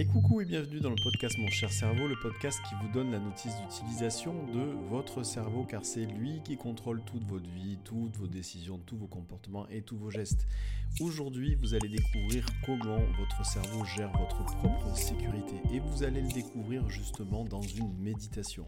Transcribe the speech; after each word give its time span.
Et 0.00 0.06
coucou 0.06 0.40
et 0.40 0.46
bienvenue 0.46 0.80
dans 0.80 0.88
le 0.88 0.96
podcast 0.96 1.36
Mon 1.36 1.48
cher 1.48 1.70
cerveau, 1.70 2.08
le 2.08 2.16
podcast 2.18 2.58
qui 2.66 2.74
vous 2.80 2.90
donne 2.90 3.10
la 3.12 3.18
notice 3.18 3.52
d'utilisation 3.60 4.32
de 4.46 4.62
votre 4.88 5.22
cerveau 5.24 5.64
car 5.64 5.84
c'est 5.84 6.06
lui 6.06 6.40
qui 6.42 6.56
contrôle 6.56 7.02
toute 7.04 7.22
votre 7.24 7.50
vie, 7.50 7.78
toutes 7.84 8.16
vos 8.16 8.26
décisions, 8.26 8.78
tous 8.86 8.96
vos 8.96 9.08
comportements 9.08 9.68
et 9.68 9.82
tous 9.82 9.98
vos 9.98 10.08
gestes. 10.08 10.46
Aujourd'hui, 11.02 11.54
vous 11.54 11.74
allez 11.74 11.90
découvrir 11.90 12.46
comment 12.64 12.96
votre 13.18 13.44
cerveau 13.44 13.84
gère 13.84 14.10
votre 14.12 14.42
propre 14.56 14.96
sécurité 14.96 15.56
et 15.70 15.80
vous 15.80 16.02
allez 16.02 16.22
le 16.22 16.32
découvrir 16.32 16.88
justement 16.88 17.44
dans 17.44 17.60
une 17.60 17.94
méditation. 17.98 18.64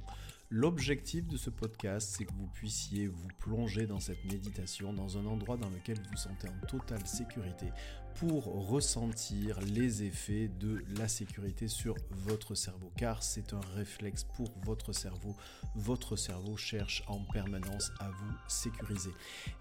L'objectif 0.55 1.27
de 1.29 1.39
ce 1.39 1.49
podcast, 1.49 2.15
c'est 2.15 2.27
que 2.27 2.33
vous 2.35 2.47
puissiez 2.49 3.07
vous 3.07 3.29
plonger 3.39 3.87
dans 3.87 4.01
cette 4.01 4.23
méditation, 4.27 4.93
dans 4.93 5.17
un 5.17 5.25
endroit 5.25 5.57
dans 5.57 5.71
lequel 5.71 5.97
vous 6.11 6.17
sentez 6.19 6.47
en 6.47 6.67
totale 6.67 7.07
sécurité, 7.07 7.69
pour 8.15 8.69
ressentir 8.69 9.61
les 9.61 10.03
effets 10.03 10.49
de 10.61 10.85
la 10.99 11.09
sécurité 11.09 11.69
sur 11.69 11.95
votre 12.11 12.55
cerveau. 12.55 12.91
Car 12.97 13.23
c'est 13.23 13.53
un 13.53 13.61
réflexe 13.75 14.25
pour 14.25 14.49
votre 14.65 14.93
cerveau. 14.93 15.35
Votre 15.75 16.17
cerveau 16.17 16.57
cherche 16.57 17.03
en 17.07 17.21
permanence 17.33 17.91
à 18.01 18.09
vous 18.09 18.35
sécuriser. 18.49 19.13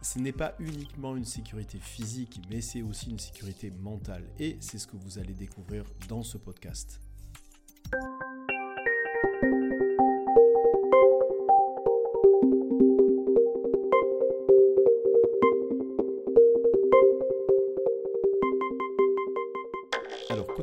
Ce 0.01 0.19
n'est 0.19 0.31
pas 0.31 0.55
uniquement 0.59 1.15
une 1.15 1.25
sécurité 1.25 1.79
physique, 1.79 2.41
mais 2.49 2.61
c'est 2.61 2.81
aussi 2.81 3.09
une 3.09 3.19
sécurité 3.19 3.71
mentale. 3.71 4.23
Et 4.39 4.57
c'est 4.59 4.77
ce 4.77 4.87
que 4.87 4.97
vous 4.97 5.19
allez 5.19 5.33
découvrir 5.33 5.83
dans 6.07 6.23
ce 6.23 6.37
podcast. 6.37 7.01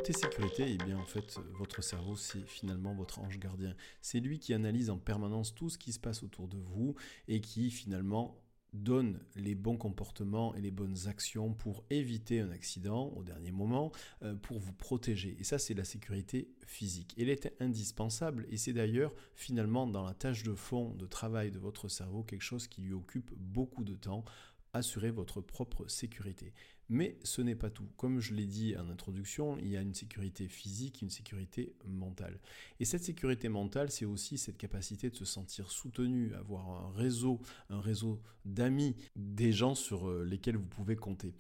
Sécurité, 0.07 0.63
et 0.71 0.75
eh 0.81 0.85
bien 0.85 0.99
en 0.99 1.05
fait, 1.05 1.39
votre 1.59 1.83
cerveau, 1.83 2.17
c'est 2.17 2.47
finalement 2.47 2.95
votre 2.95 3.19
ange 3.19 3.39
gardien. 3.39 3.75
C'est 4.01 4.21
lui 4.21 4.39
qui 4.39 4.55
analyse 4.55 4.91
en 4.91 4.99
permanence 4.99 5.55
tout 5.55 5.71
ce 5.71 5.79
qui 5.79 5.93
se 5.93 5.99
passe 5.99 6.23
autour 6.23 6.49
de 6.49 6.59
vous 6.59 6.95
et 7.27 7.41
qui 7.41 7.71
finalement 7.71 8.41
donne 8.73 9.19
les 9.35 9.55
bons 9.55 9.77
comportements 9.77 10.55
et 10.55 10.61
les 10.61 10.71
bonnes 10.71 11.09
actions 11.09 11.55
pour 11.55 11.85
éviter 11.91 12.41
un 12.41 12.51
accident 12.51 13.13
au 13.17 13.23
dernier 13.23 13.51
moment, 13.51 13.93
euh, 14.23 14.35
pour 14.35 14.59
vous 14.59 14.73
protéger. 14.73 15.37
Et 15.41 15.45
ça, 15.45 15.59
c'est 15.59 15.75
la 15.75 15.85
sécurité 15.85 16.49
physique. 16.67 17.15
Elle 17.19 17.31
est 17.31 17.55
indispensable 17.61 18.47
et 18.51 18.57
c'est 18.57 18.75
d'ailleurs 18.75 19.15
finalement 19.35 19.87
dans 19.87 20.05
la 20.05 20.15
tâche 20.15 20.43
de 20.43 20.55
fond 20.55 20.95
de 20.95 21.07
travail 21.07 21.51
de 21.51 21.59
votre 21.59 21.89
cerveau 21.89 22.23
quelque 22.23 22.43
chose 22.43 22.69
qui 22.69 22.83
lui 22.83 22.93
occupe 22.93 23.33
beaucoup 23.37 23.85
de 23.85 23.95
temps 23.95 24.25
assurer 24.73 25.11
votre 25.11 25.41
propre 25.41 25.87
sécurité. 25.89 26.53
Mais 26.91 27.19
ce 27.23 27.43
n'est 27.43 27.55
pas 27.55 27.69
tout. 27.69 27.87
Comme 27.99 28.19
je 28.19 28.33
l'ai 28.33 28.47
dit 28.47 28.75
en 28.77 28.89
introduction, 28.89 29.59
il 29.59 29.69
y 29.69 29.77
a 29.77 29.83
une 29.83 29.95
sécurité 29.95 30.49
physique, 30.49 31.03
une 31.03 31.11
sécurité 31.11 31.75
mentale. 31.87 32.41
Et 32.81 32.87
cette 32.87 33.05
sécurité 33.05 33.51
mentale, 33.51 33.91
c'est 33.91 34.07
aussi 34.07 34.39
cette 34.39 34.57
capacité 34.57 35.11
de 35.11 35.17
se 35.17 35.27
sentir 35.27 35.71
soutenu, 35.71 36.33
avoir 36.35 36.69
un 36.71 36.93
réseau, 36.93 37.41
un 37.69 37.81
réseau 37.81 38.23
d'amis, 38.47 38.97
des 39.17 39.53
gens 39.53 39.75
sur 39.75 40.09
euh, 40.09 40.25
lesquels 40.25 40.57
vous 40.57 40.67
pouvez 40.67 40.97
compter. 40.97 41.35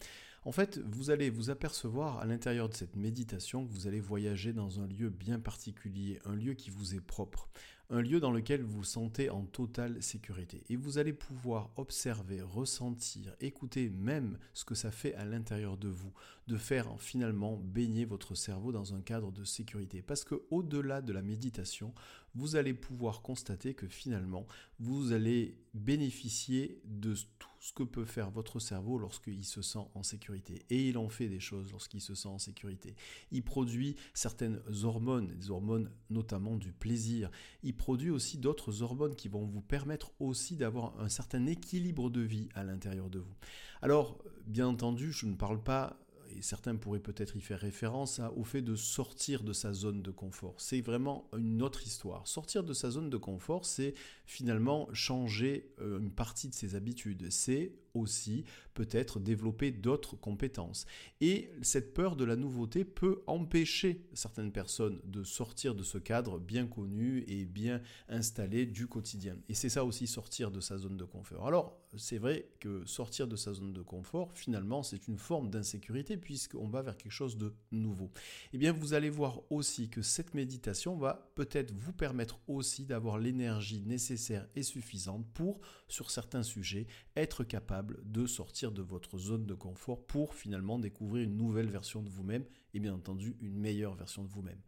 En 0.44 0.52
fait, 0.52 0.78
vous 0.78 1.10
allez 1.10 1.30
vous 1.30 1.50
apercevoir 1.50 2.18
à 2.18 2.26
l'intérieur 2.26 2.68
de 2.68 2.74
cette 2.74 2.96
méditation 2.96 3.66
que 3.66 3.72
vous 3.72 3.86
allez 3.86 4.00
voyager 4.00 4.52
dans 4.52 4.80
un 4.80 4.86
lieu 4.86 5.10
bien 5.10 5.38
particulier, 5.38 6.20
un 6.24 6.34
lieu 6.34 6.54
qui 6.54 6.70
vous 6.70 6.94
est 6.94 7.00
propre, 7.00 7.48
un 7.90 8.02
lieu 8.02 8.20
dans 8.20 8.30
lequel 8.30 8.62
vous 8.62 8.78
vous 8.78 8.84
sentez 8.84 9.30
en 9.30 9.44
totale 9.44 10.02
sécurité. 10.02 10.62
Et 10.68 10.76
vous 10.76 10.98
allez 10.98 11.12
pouvoir 11.12 11.70
observer, 11.76 12.42
ressentir, 12.42 13.34
écouter 13.40 13.88
même 13.88 14.38
ce 14.52 14.64
que 14.64 14.74
ça 14.74 14.90
fait 14.90 15.14
à 15.14 15.24
l'intérieur 15.24 15.78
de 15.78 15.88
vous, 15.88 16.12
de 16.46 16.56
faire 16.56 17.00
finalement 17.00 17.56
baigner 17.56 18.04
votre 18.04 18.34
cerveau 18.34 18.72
dans 18.72 18.94
un 18.94 19.00
cadre 19.00 19.32
de 19.32 19.44
sécurité. 19.44 20.02
Parce 20.02 20.24
que 20.24 20.42
au-delà 20.50 21.00
de 21.00 21.12
la 21.12 21.22
méditation, 21.22 21.94
vous 22.34 22.56
allez 22.56 22.74
pouvoir 22.74 23.22
constater 23.22 23.74
que 23.74 23.88
finalement, 23.88 24.46
vous 24.78 25.12
allez 25.12 25.56
bénéficier 25.72 26.80
de 26.84 27.14
tout 27.38 27.48
que 27.72 27.82
peut 27.82 28.04
faire 28.04 28.30
votre 28.30 28.60
cerveau 28.60 28.98
lorsqu'il 28.98 29.44
se 29.44 29.62
sent 29.62 29.86
en 29.94 30.02
sécurité. 30.02 30.64
Et 30.70 30.88
il 30.88 30.98
en 30.98 31.08
fait 31.08 31.28
des 31.28 31.40
choses 31.40 31.70
lorsqu'il 31.72 32.00
se 32.00 32.14
sent 32.14 32.28
en 32.28 32.38
sécurité. 32.38 32.94
Il 33.30 33.42
produit 33.42 33.96
certaines 34.14 34.60
hormones, 34.82 35.28
des 35.28 35.50
hormones 35.50 35.90
notamment 36.10 36.56
du 36.56 36.72
plaisir. 36.72 37.30
Il 37.62 37.76
produit 37.76 38.10
aussi 38.10 38.38
d'autres 38.38 38.82
hormones 38.82 39.14
qui 39.14 39.28
vont 39.28 39.44
vous 39.44 39.62
permettre 39.62 40.12
aussi 40.20 40.56
d'avoir 40.56 40.98
un 41.00 41.08
certain 41.08 41.46
équilibre 41.46 42.10
de 42.10 42.20
vie 42.20 42.48
à 42.54 42.64
l'intérieur 42.64 43.10
de 43.10 43.18
vous. 43.18 43.34
Alors, 43.82 44.18
bien 44.46 44.66
entendu, 44.66 45.12
je 45.12 45.26
ne 45.26 45.34
parle 45.34 45.62
pas 45.62 45.98
certains 46.42 46.76
pourraient 46.76 47.00
peut-être 47.00 47.36
y 47.36 47.40
faire 47.40 47.60
référence 47.60 48.20
au 48.36 48.44
fait 48.44 48.62
de 48.62 48.74
sortir 48.74 49.42
de 49.42 49.52
sa 49.52 49.72
zone 49.72 50.02
de 50.02 50.10
confort. 50.10 50.54
C'est 50.58 50.80
vraiment 50.80 51.28
une 51.36 51.62
autre 51.62 51.86
histoire. 51.86 52.26
Sortir 52.26 52.64
de 52.64 52.72
sa 52.72 52.90
zone 52.90 53.10
de 53.10 53.16
confort, 53.16 53.64
c'est 53.64 53.94
finalement 54.26 54.88
changer 54.92 55.72
euh, 55.80 55.98
une 55.98 56.10
partie 56.10 56.48
de 56.48 56.54
ses 56.54 56.74
habitudes. 56.74 57.30
C'est 57.30 57.72
aussi 57.98 58.44
peut-être 58.74 59.18
développer 59.18 59.72
d'autres 59.72 60.16
compétences. 60.16 60.86
Et 61.20 61.50
cette 61.62 61.94
peur 61.94 62.16
de 62.16 62.24
la 62.24 62.36
nouveauté 62.36 62.84
peut 62.84 63.22
empêcher 63.26 64.06
certaines 64.12 64.52
personnes 64.52 65.00
de 65.04 65.24
sortir 65.24 65.74
de 65.74 65.82
ce 65.82 65.98
cadre 65.98 66.38
bien 66.38 66.66
connu 66.66 67.24
et 67.26 67.44
bien 67.44 67.82
installé 68.08 68.66
du 68.66 68.86
quotidien. 68.86 69.36
Et 69.48 69.54
c'est 69.54 69.68
ça 69.68 69.84
aussi 69.84 70.06
sortir 70.06 70.50
de 70.50 70.60
sa 70.60 70.78
zone 70.78 70.96
de 70.96 71.04
confort. 71.04 71.46
Alors, 71.46 71.80
c'est 71.96 72.18
vrai 72.18 72.50
que 72.60 72.84
sortir 72.86 73.26
de 73.26 73.36
sa 73.36 73.52
zone 73.52 73.72
de 73.72 73.82
confort, 73.82 74.30
finalement, 74.34 74.82
c'est 74.82 75.08
une 75.08 75.18
forme 75.18 75.50
d'insécurité 75.50 76.16
puisqu'on 76.16 76.68
va 76.68 76.82
vers 76.82 76.96
quelque 76.96 77.12
chose 77.12 77.36
de 77.36 77.54
nouveau. 77.72 78.10
Eh 78.52 78.58
bien, 78.58 78.72
vous 78.72 78.94
allez 78.94 79.10
voir 79.10 79.40
aussi 79.50 79.88
que 79.88 80.02
cette 80.02 80.34
méditation 80.34 80.96
va 80.96 81.30
peut-être 81.34 81.72
vous 81.72 81.92
permettre 81.92 82.40
aussi 82.46 82.84
d'avoir 82.84 83.18
l'énergie 83.18 83.80
nécessaire 83.80 84.46
et 84.54 84.62
suffisante 84.62 85.26
pour, 85.34 85.60
sur 85.88 86.10
certains 86.10 86.42
sujets, 86.42 86.86
être 87.16 87.42
capable 87.42 87.87
de 88.04 88.26
sortir 88.26 88.72
de 88.72 88.82
votre 88.82 89.18
zone 89.18 89.46
de 89.46 89.54
confort 89.54 90.04
pour 90.06 90.34
finalement 90.34 90.78
découvrir 90.78 91.24
une 91.24 91.36
nouvelle 91.36 91.68
version 91.68 92.02
de 92.02 92.10
vous-même 92.10 92.44
et 92.74 92.80
bien 92.80 92.94
entendu 92.94 93.36
une 93.40 93.58
meilleure 93.58 93.94
version 93.94 94.22
de 94.22 94.28
vous-même. 94.28 94.60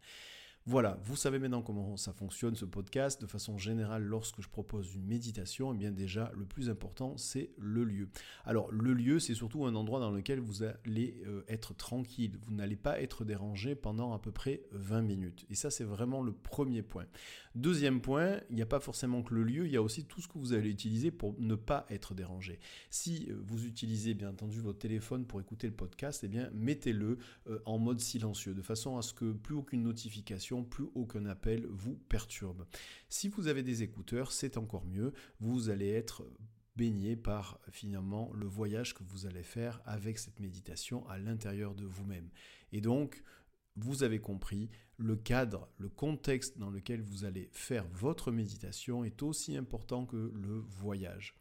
Voilà, 0.67 0.99
vous 1.05 1.15
savez 1.15 1.39
maintenant 1.39 1.63
comment 1.63 1.97
ça 1.97 2.13
fonctionne 2.13 2.55
ce 2.55 2.65
podcast. 2.65 3.19
De 3.19 3.25
façon 3.25 3.57
générale, 3.57 4.03
lorsque 4.03 4.41
je 4.41 4.47
propose 4.47 4.93
une 4.93 5.07
méditation, 5.07 5.73
et 5.73 5.75
eh 5.75 5.79
bien 5.79 5.91
déjà, 5.91 6.31
le 6.35 6.45
plus 6.45 6.69
important, 6.69 7.17
c'est 7.17 7.49
le 7.57 7.83
lieu. 7.83 8.09
Alors, 8.45 8.71
le 8.71 8.93
lieu, 8.93 9.19
c'est 9.19 9.33
surtout 9.33 9.65
un 9.65 9.73
endroit 9.73 9.99
dans 9.99 10.11
lequel 10.11 10.39
vous 10.39 10.61
allez 10.61 11.23
euh, 11.25 11.43
être 11.47 11.73
tranquille. 11.73 12.37
Vous 12.43 12.53
n'allez 12.53 12.75
pas 12.75 13.01
être 13.01 13.25
dérangé 13.25 13.73
pendant 13.73 14.13
à 14.13 14.19
peu 14.19 14.31
près 14.31 14.61
20 14.71 15.01
minutes. 15.01 15.47
Et 15.49 15.55
ça, 15.55 15.71
c'est 15.71 15.83
vraiment 15.83 16.21
le 16.21 16.31
premier 16.31 16.83
point. 16.83 17.07
Deuxième 17.55 17.99
point, 18.01 18.39
il 18.49 18.55
n'y 18.55 18.61
a 18.61 18.65
pas 18.65 18.79
forcément 18.79 19.23
que 19.23 19.33
le 19.33 19.43
lieu, 19.43 19.65
il 19.65 19.71
y 19.73 19.77
a 19.77 19.81
aussi 19.81 20.05
tout 20.05 20.21
ce 20.21 20.27
que 20.27 20.37
vous 20.37 20.53
allez 20.53 20.69
utiliser 20.69 21.11
pour 21.11 21.35
ne 21.37 21.55
pas 21.55 21.85
être 21.89 22.13
dérangé. 22.13 22.59
Si 22.89 23.27
euh, 23.29 23.35
vous 23.43 23.65
utilisez 23.65 24.13
bien 24.13 24.29
entendu 24.29 24.61
votre 24.61 24.79
téléphone 24.79 25.25
pour 25.25 25.41
écouter 25.41 25.67
le 25.67 25.73
podcast, 25.73 26.23
eh 26.23 26.29
bien 26.29 26.49
mettez-le 26.53 27.17
euh, 27.47 27.59
en 27.65 27.77
mode 27.77 27.99
silencieux, 27.99 28.53
de 28.53 28.61
façon 28.61 28.97
à 28.97 29.01
ce 29.01 29.13
que 29.13 29.33
plus 29.33 29.55
aucune 29.55 29.83
notification 29.83 30.63
plus 30.63 30.85
aucun 30.95 31.25
appel 31.25 31.65
vous 31.67 31.95
perturbe. 32.09 32.65
Si 33.09 33.27
vous 33.27 33.47
avez 33.47 33.63
des 33.63 33.83
écouteurs, 33.83 34.31
c'est 34.31 34.57
encore 34.57 34.85
mieux, 34.85 35.11
vous 35.39 35.69
allez 35.69 35.89
être 35.89 36.23
baigné 36.75 37.15
par 37.15 37.59
finalement 37.69 38.31
le 38.33 38.45
voyage 38.45 38.93
que 38.93 39.03
vous 39.03 39.25
allez 39.25 39.43
faire 39.43 39.81
avec 39.85 40.17
cette 40.17 40.39
méditation 40.39 41.07
à 41.09 41.17
l'intérieur 41.17 41.75
de 41.75 41.85
vous-même. 41.85 42.29
Et 42.71 42.81
donc, 42.81 43.23
vous 43.75 44.03
avez 44.03 44.19
compris, 44.19 44.69
le 44.97 45.15
cadre, 45.15 45.69
le 45.77 45.89
contexte 45.89 46.57
dans 46.57 46.69
lequel 46.69 47.01
vous 47.01 47.25
allez 47.25 47.49
faire 47.51 47.87
votre 47.93 48.31
méditation 48.31 49.03
est 49.03 49.23
aussi 49.23 49.57
important 49.57 50.05
que 50.05 50.31
le 50.33 50.63
voyage. 50.67 51.35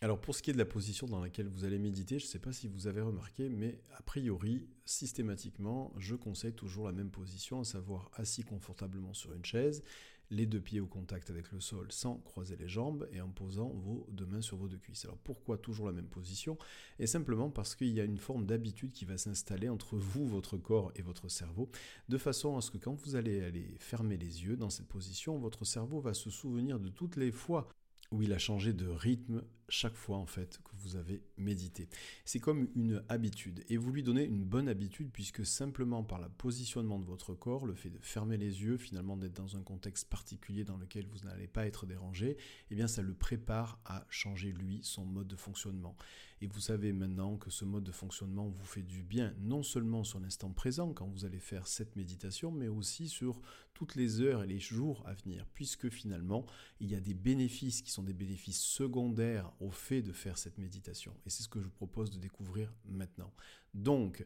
Alors 0.00 0.20
pour 0.20 0.34
ce 0.34 0.42
qui 0.42 0.50
est 0.50 0.52
de 0.52 0.58
la 0.58 0.66
position 0.66 1.06
dans 1.06 1.20
laquelle 1.20 1.48
vous 1.48 1.64
allez 1.64 1.78
méditer, 1.78 2.18
je 2.18 2.26
ne 2.26 2.28
sais 2.28 2.38
pas 2.38 2.52
si 2.52 2.68
vous 2.68 2.86
avez 2.86 3.00
remarqué, 3.00 3.48
mais 3.48 3.80
a 3.96 4.02
priori, 4.02 4.68
systématiquement, 4.84 5.94
je 5.96 6.14
conseille 6.14 6.52
toujours 6.52 6.86
la 6.86 6.92
même 6.92 7.10
position, 7.10 7.60
à 7.60 7.64
savoir 7.64 8.10
assis 8.14 8.42
confortablement 8.42 9.14
sur 9.14 9.32
une 9.32 9.44
chaise, 9.44 9.82
les 10.30 10.46
deux 10.46 10.60
pieds 10.60 10.80
au 10.80 10.86
contact 10.86 11.30
avec 11.30 11.52
le 11.52 11.60
sol 11.60 11.86
sans 11.90 12.16
croiser 12.18 12.56
les 12.56 12.68
jambes 12.68 13.08
et 13.12 13.20
en 13.20 13.28
posant 13.28 13.68
vos 13.68 14.06
deux 14.10 14.26
mains 14.26 14.40
sur 14.40 14.56
vos 14.56 14.68
deux 14.68 14.78
cuisses. 14.78 15.04
Alors 15.04 15.18
pourquoi 15.18 15.58
toujours 15.58 15.86
la 15.86 15.92
même 15.92 16.08
position? 16.08 16.58
Et 16.98 17.06
simplement 17.06 17.50
parce 17.50 17.74
qu'il 17.74 17.92
y 17.92 18.00
a 18.00 18.04
une 18.04 18.18
forme 18.18 18.46
d'habitude 18.46 18.92
qui 18.92 19.04
va 19.04 19.18
s'installer 19.18 19.68
entre 19.68 19.96
vous, 19.96 20.26
votre 20.26 20.56
corps 20.56 20.92
et 20.96 21.02
votre 21.02 21.28
cerveau, 21.28 21.68
de 22.08 22.18
façon 22.18 22.56
à 22.56 22.60
ce 22.60 22.70
que 22.70 22.78
quand 22.78 22.94
vous 22.94 23.16
allez 23.16 23.42
aller 23.42 23.74
fermer 23.78 24.16
les 24.16 24.44
yeux 24.44 24.56
dans 24.56 24.70
cette 24.70 24.88
position, 24.88 25.38
votre 25.38 25.64
cerveau 25.64 26.00
va 26.00 26.14
se 26.14 26.30
souvenir 26.30 26.78
de 26.80 26.88
toutes 26.88 27.16
les 27.16 27.32
fois 27.32 27.68
où 28.14 28.22
il 28.22 28.32
a 28.32 28.38
changé 28.38 28.72
de 28.72 28.86
rythme 28.86 29.42
chaque 29.68 29.96
fois 29.96 30.18
en 30.18 30.26
fait 30.26 30.60
que 30.62 30.70
vous 30.76 30.96
avez 30.96 31.22
médité. 31.36 31.88
C'est 32.24 32.38
comme 32.38 32.68
une 32.76 33.02
habitude 33.08 33.64
et 33.68 33.76
vous 33.76 33.90
lui 33.90 34.02
donnez 34.02 34.24
une 34.24 34.44
bonne 34.44 34.68
habitude 34.68 35.10
puisque 35.12 35.44
simplement 35.44 36.04
par 36.04 36.20
le 36.20 36.28
positionnement 36.28 36.98
de 36.98 37.04
votre 37.04 37.34
corps, 37.34 37.66
le 37.66 37.74
fait 37.74 37.90
de 37.90 37.98
fermer 38.00 38.36
les 38.36 38.62
yeux, 38.62 38.76
finalement 38.76 39.16
d'être 39.16 39.34
dans 39.34 39.56
un 39.56 39.62
contexte 39.62 40.08
particulier 40.08 40.64
dans 40.64 40.76
lequel 40.76 41.06
vous 41.06 41.26
n'allez 41.26 41.48
pas 41.48 41.66
être 41.66 41.86
dérangé, 41.86 42.36
eh 42.70 42.74
bien 42.74 42.86
ça 42.86 43.02
le 43.02 43.14
prépare 43.14 43.80
à 43.84 44.06
changer 44.10 44.52
lui 44.52 44.80
son 44.82 45.04
mode 45.04 45.28
de 45.28 45.36
fonctionnement. 45.36 45.96
Et 46.44 46.46
vous 46.46 46.60
savez 46.60 46.92
maintenant 46.92 47.38
que 47.38 47.48
ce 47.48 47.64
mode 47.64 47.84
de 47.84 47.90
fonctionnement 47.90 48.46
vous 48.50 48.66
fait 48.66 48.82
du 48.82 49.02
bien, 49.02 49.34
non 49.40 49.62
seulement 49.62 50.04
sur 50.04 50.20
l'instant 50.20 50.52
présent 50.52 50.92
quand 50.92 51.06
vous 51.06 51.24
allez 51.24 51.40
faire 51.40 51.66
cette 51.66 51.96
méditation, 51.96 52.50
mais 52.50 52.68
aussi 52.68 53.08
sur 53.08 53.40
toutes 53.72 53.94
les 53.94 54.20
heures 54.20 54.42
et 54.42 54.46
les 54.46 54.58
jours 54.58 55.02
à 55.06 55.14
venir, 55.14 55.46
puisque 55.54 55.88
finalement, 55.88 56.44
il 56.80 56.90
y 56.90 56.96
a 56.96 57.00
des 57.00 57.14
bénéfices 57.14 57.80
qui 57.80 57.90
sont 57.90 58.02
des 58.02 58.12
bénéfices 58.12 58.60
secondaires 58.60 59.50
au 59.58 59.70
fait 59.70 60.02
de 60.02 60.12
faire 60.12 60.36
cette 60.36 60.58
méditation. 60.58 61.16
Et 61.24 61.30
c'est 61.30 61.42
ce 61.42 61.48
que 61.48 61.60
je 61.60 61.64
vous 61.64 61.70
propose 61.70 62.10
de 62.10 62.18
découvrir 62.18 62.74
maintenant. 62.84 63.32
Donc, 63.72 64.22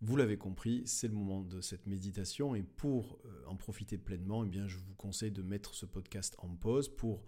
vous 0.00 0.16
l'avez 0.16 0.38
compris, 0.38 0.82
c'est 0.86 1.06
le 1.06 1.14
moment 1.14 1.40
de 1.40 1.60
cette 1.60 1.86
méditation 1.86 2.56
et 2.56 2.64
pour 2.64 3.20
euh, 3.26 3.44
en 3.46 3.54
profiter 3.54 3.96
pleinement, 3.96 4.42
eh 4.42 4.48
bien, 4.48 4.66
je 4.66 4.76
vous 4.76 4.94
conseille 4.96 5.30
de 5.30 5.42
mettre 5.42 5.72
ce 5.76 5.86
podcast 5.86 6.34
en 6.38 6.48
pause 6.48 6.88
pour 6.88 7.24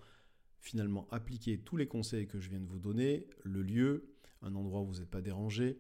finalement 0.59 1.07
appliquer 1.13 1.59
tous 1.59 1.77
les 1.77 1.87
conseils 1.87 2.27
que 2.27 2.41
je 2.41 2.51
viens 2.51 2.61
de 2.61 2.67
vous 2.67 2.81
donner, 2.81 3.29
le 3.45 3.63
lieu, 3.63 4.12
un 4.43 4.55
endroit 4.55 4.81
où 4.81 4.87
vous 4.87 5.01
n'êtes 5.01 5.11
pas 5.11 5.23
dérangé, 5.23 5.79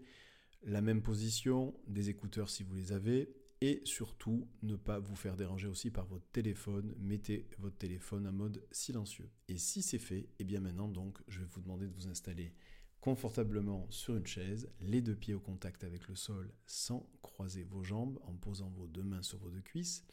la 0.64 0.80
même 0.80 1.02
position, 1.02 1.74
des 1.86 2.08
écouteurs 2.08 2.50
si 2.50 2.62
vous 2.62 2.74
les 2.74 2.92
avez, 2.92 3.34
et 3.60 3.80
surtout 3.84 4.48
ne 4.62 4.74
pas 4.74 4.98
vous 4.98 5.14
faire 5.14 5.36
déranger 5.36 5.68
aussi 5.68 5.90
par 5.90 6.06
votre 6.06 6.26
téléphone. 6.32 6.94
Mettez 6.98 7.48
votre 7.58 7.76
téléphone 7.76 8.26
en 8.26 8.32
mode 8.32 8.64
silencieux. 8.72 9.30
Et 9.48 9.56
si 9.56 9.82
c'est 9.82 10.00
fait, 10.00 10.18
et 10.18 10.28
eh 10.40 10.44
bien 10.44 10.58
maintenant 10.58 10.88
donc 10.88 11.18
je 11.28 11.38
vais 11.38 11.46
vous 11.46 11.60
demander 11.60 11.86
de 11.86 11.94
vous 11.94 12.08
installer 12.08 12.52
confortablement 13.00 13.86
sur 13.90 14.16
une 14.16 14.26
chaise, 14.26 14.68
les 14.80 15.00
deux 15.00 15.14
pieds 15.14 15.34
au 15.34 15.40
contact 15.40 15.84
avec 15.84 16.08
le 16.08 16.16
sol 16.16 16.52
sans 16.66 17.08
croiser 17.20 17.62
vos 17.62 17.84
jambes 17.84 18.18
en 18.24 18.34
posant 18.34 18.70
vos 18.70 18.88
deux 18.88 19.02
mains 19.02 19.22
sur 19.22 19.38
vos 19.38 19.50
deux 19.50 19.60
cuisses. 19.60 20.04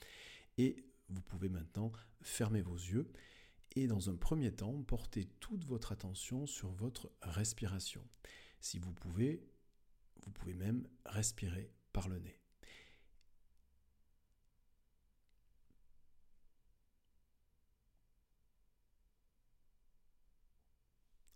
Et 0.60 0.86
vous 1.10 1.22
pouvez 1.22 1.50
maintenant 1.50 1.92
fermer 2.22 2.62
vos 2.62 2.76
yeux 2.76 3.12
et 3.80 3.88
dans 3.88 4.10
un 4.10 4.16
premier 4.16 4.52
temps, 4.52 4.82
portez 4.84 5.26
toute 5.40 5.64
votre 5.66 5.92
attention 5.92 6.46
sur 6.46 6.70
votre 6.70 7.12
respiration. 7.22 8.06
Si 8.60 8.78
vous 8.78 8.92
pouvez, 8.92 9.48
vous 10.24 10.32
pouvez 10.32 10.54
même 10.54 10.88
respirer 11.06 11.72
par 11.94 12.10
le 12.10 12.20
nez. 12.20 12.40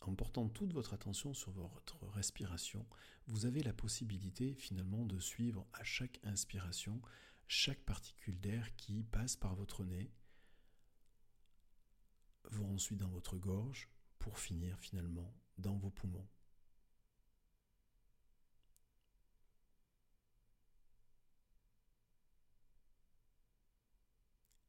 En 0.02 0.16
portant 0.16 0.50
toute 0.50 0.74
votre 0.74 0.94
attention 0.94 1.34
sur 1.34 1.52
votre 1.52 2.06
respiration, 2.10 2.86
vous 3.28 3.46
avez 3.46 3.64
la 3.64 3.72
possibilité 3.72 4.54
finalement 4.54 5.06
de 5.06 5.18
suivre 5.18 5.66
à 5.72 5.84
chaque 5.86 6.20
inspiration 6.24 7.02
chaque 7.48 7.80
particule 7.86 8.40
d'air 8.40 8.76
qui 8.76 9.04
passe 9.04 9.36
par 9.36 9.56
votre 9.56 9.84
nez 9.84 10.12
vont 12.54 12.74
ensuite 12.74 13.00
dans 13.00 13.10
votre 13.10 13.38
gorge 13.38 13.90
pour 14.20 14.40
finir 14.40 14.80
finalement 14.80 15.34
dans 15.58 15.78
vos 15.78 15.90
poumons. 15.90 16.28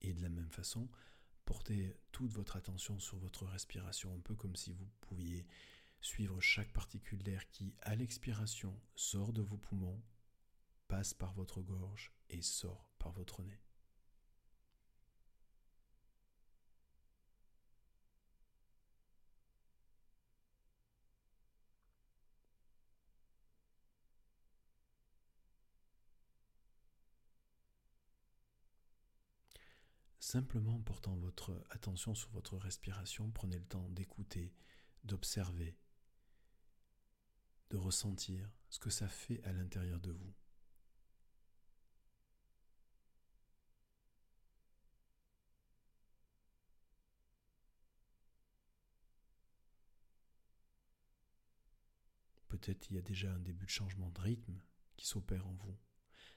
Et 0.01 0.13
de 0.13 0.21
la 0.21 0.29
même 0.29 0.51
façon, 0.51 0.89
portez 1.47 1.97
toute 2.13 2.33
votre 2.33 2.57
attention 2.57 2.99
sur 2.99 3.19
votre 3.19 3.47
respiration, 3.47 4.15
un 4.15 4.21
peu 4.21 4.35
comme 4.35 4.57
si 4.57 4.73
vous 4.73 4.87
pouviez 5.01 5.47
suivre 6.03 6.41
chaque 6.41 6.73
particule 6.73 7.23
d'air 7.23 7.49
qui, 7.49 7.75
à 7.81 7.95
l'expiration, 7.95 8.79
sort 8.95 9.33
de 9.33 9.41
vos 9.41 9.57
poumons, 9.57 10.03
passe 10.89 11.15
par 11.15 11.33
votre 11.33 11.63
gorge 11.63 12.13
et 12.29 12.43
sort 12.43 12.91
par 12.99 13.13
votre 13.13 13.43
nez. 13.43 13.64
Simplement 30.35 30.75
en 30.75 30.81
portant 30.81 31.15
votre 31.15 31.65
attention 31.71 32.13
sur 32.17 32.29
votre 32.31 32.57
respiration, 32.57 33.31
prenez 33.31 33.57
le 33.57 33.65
temps 33.65 33.89
d'écouter, 33.91 34.53
d'observer, 35.05 35.79
de 37.71 37.77
ressentir 37.77 38.51
ce 38.69 38.81
que 38.81 38.91
ça 38.91 39.07
fait 39.07 39.41
à 39.45 39.53
l'intérieur 39.53 40.01
de 40.01 40.11
vous. 40.11 40.35
Peut-être 52.49 52.91
il 52.91 52.97
y 52.97 52.99
a 52.99 53.03
déjà 53.03 53.33
un 53.33 53.39
début 53.39 53.67
de 53.67 53.71
changement 53.71 54.11
de 54.11 54.21
rythme 54.21 54.59
qui 54.97 55.07
s'opère 55.07 55.47
en 55.47 55.55
vous. 55.55 55.79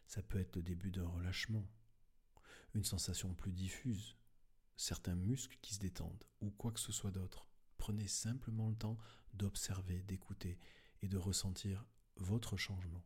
Ça 0.06 0.22
peut 0.22 0.38
être 0.40 0.56
le 0.56 0.62
début 0.62 0.92
d'un 0.92 1.08
relâchement, 1.08 1.68
une 2.78 2.84
sensation 2.84 3.34
plus 3.34 3.52
diffuse, 3.52 4.16
certains 4.76 5.16
muscles 5.16 5.58
qui 5.64 5.74
se 5.74 5.80
détendent, 5.80 6.24
ou 6.42 6.52
quoi 6.52 6.72
que 6.72 6.80
ce 6.80 6.92
soit 6.92 7.10
d'autre. 7.10 7.50
Prenez 7.80 8.08
simplement 8.08 8.70
le 8.70 8.76
temps 8.76 9.00
d'observer, 9.34 10.04
d'écouter 10.04 10.60
et 11.02 11.08
de 11.08 11.18
ressentir 11.18 11.84
votre 12.18 12.56
changement. 12.56 13.04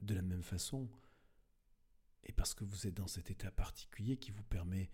De 0.00 0.14
la 0.14 0.22
même 0.22 0.42
façon, 0.42 0.88
parce 2.38 2.54
que 2.54 2.62
vous 2.62 2.86
êtes 2.86 2.94
dans 2.94 3.08
cet 3.08 3.32
état 3.32 3.50
particulier 3.50 4.16
qui 4.16 4.30
vous 4.30 4.44
permet 4.44 4.90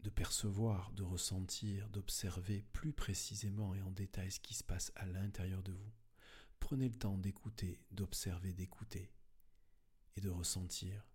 de 0.00 0.10
percevoir, 0.10 0.92
de 0.92 1.02
ressentir, 1.02 1.88
d'observer 1.88 2.66
plus 2.74 2.92
précisément 2.92 3.74
et 3.74 3.80
en 3.80 3.90
détail 3.90 4.30
ce 4.30 4.40
qui 4.40 4.52
se 4.52 4.62
passe 4.62 4.92
à 4.94 5.06
l'intérieur 5.06 5.62
de 5.62 5.72
vous. 5.72 5.92
Prenez 6.60 6.90
le 6.90 6.94
temps 6.94 7.16
d'écouter, 7.16 7.80
d'observer, 7.92 8.52
d'écouter 8.52 9.10
et 10.16 10.20
de 10.20 10.28
ressentir 10.28 11.08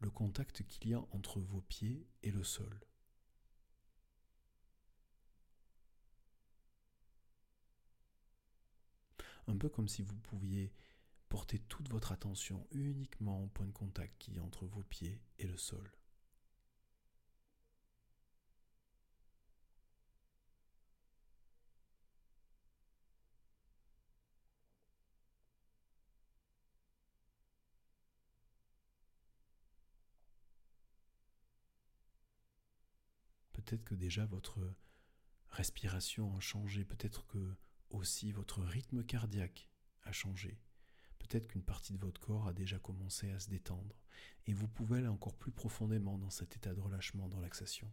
le 0.00 0.10
contact 0.10 0.62
qu'il 0.66 0.88
y 0.88 0.94
a 0.94 1.04
entre 1.10 1.38
vos 1.38 1.60
pieds 1.60 2.08
et 2.22 2.30
le 2.30 2.42
sol. 2.42 2.80
Un 9.46 9.58
peu 9.58 9.68
comme 9.68 9.88
si 9.88 10.00
vous 10.00 10.16
pouviez 10.16 10.72
Portez 11.32 11.60
toute 11.60 11.88
votre 11.88 12.12
attention 12.12 12.66
uniquement 12.72 13.42
au 13.42 13.46
point 13.46 13.64
de 13.64 13.72
contact 13.72 14.18
qui 14.18 14.36
est 14.36 14.40
entre 14.40 14.66
vos 14.66 14.82
pieds 14.82 15.18
et 15.38 15.46
le 15.46 15.56
sol. 15.56 15.90
Peut-être 33.54 33.84
que 33.84 33.94
déjà 33.94 34.26
votre 34.26 34.60
respiration 35.48 36.36
a 36.36 36.40
changé, 36.40 36.84
peut-être 36.84 37.24
que 37.24 37.56
aussi 37.88 38.32
votre 38.32 38.60
rythme 38.62 39.02
cardiaque 39.02 39.70
a 40.02 40.12
changé. 40.12 40.60
Peut-être 41.28 41.48
qu'une 41.48 41.62
partie 41.62 41.92
de 41.92 41.98
votre 41.98 42.20
corps 42.20 42.46
a 42.46 42.52
déjà 42.52 42.78
commencé 42.78 43.30
à 43.30 43.38
se 43.38 43.48
détendre 43.48 43.94
et 44.46 44.52
vous 44.52 44.68
pouvez 44.68 44.98
aller 44.98 45.08
encore 45.08 45.34
plus 45.34 45.52
profondément 45.52 46.18
dans 46.18 46.30
cet 46.30 46.56
état 46.56 46.74
de 46.74 46.80
relâchement, 46.80 47.28
de 47.28 47.36
relaxation. 47.36 47.90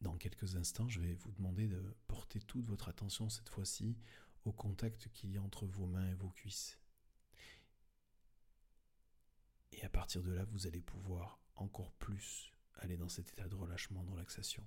Dans 0.00 0.16
quelques 0.16 0.56
instants, 0.56 0.88
je 0.88 1.00
vais 1.00 1.14
vous 1.14 1.32
demander 1.32 1.66
de 1.66 1.82
porter 2.08 2.38
toute 2.40 2.66
votre 2.66 2.88
attention 2.88 3.30
cette 3.30 3.48
fois-ci 3.48 3.96
au 4.44 4.52
contact 4.52 5.08
qu'il 5.08 5.32
y 5.32 5.38
a 5.38 5.42
entre 5.42 5.66
vos 5.66 5.86
mains 5.86 6.08
et 6.08 6.14
vos 6.14 6.30
cuisses. 6.30 6.78
Et 9.72 9.84
à 9.84 9.88
partir 9.88 10.22
de 10.22 10.32
là, 10.32 10.44
vous 10.44 10.66
allez 10.66 10.80
pouvoir 10.80 11.40
encore 11.56 11.92
plus 11.94 12.52
aller 12.76 12.96
dans 12.96 13.08
cet 13.08 13.30
état 13.30 13.48
de 13.48 13.54
relâchement, 13.54 14.04
de 14.04 14.10
relaxation. 14.10 14.66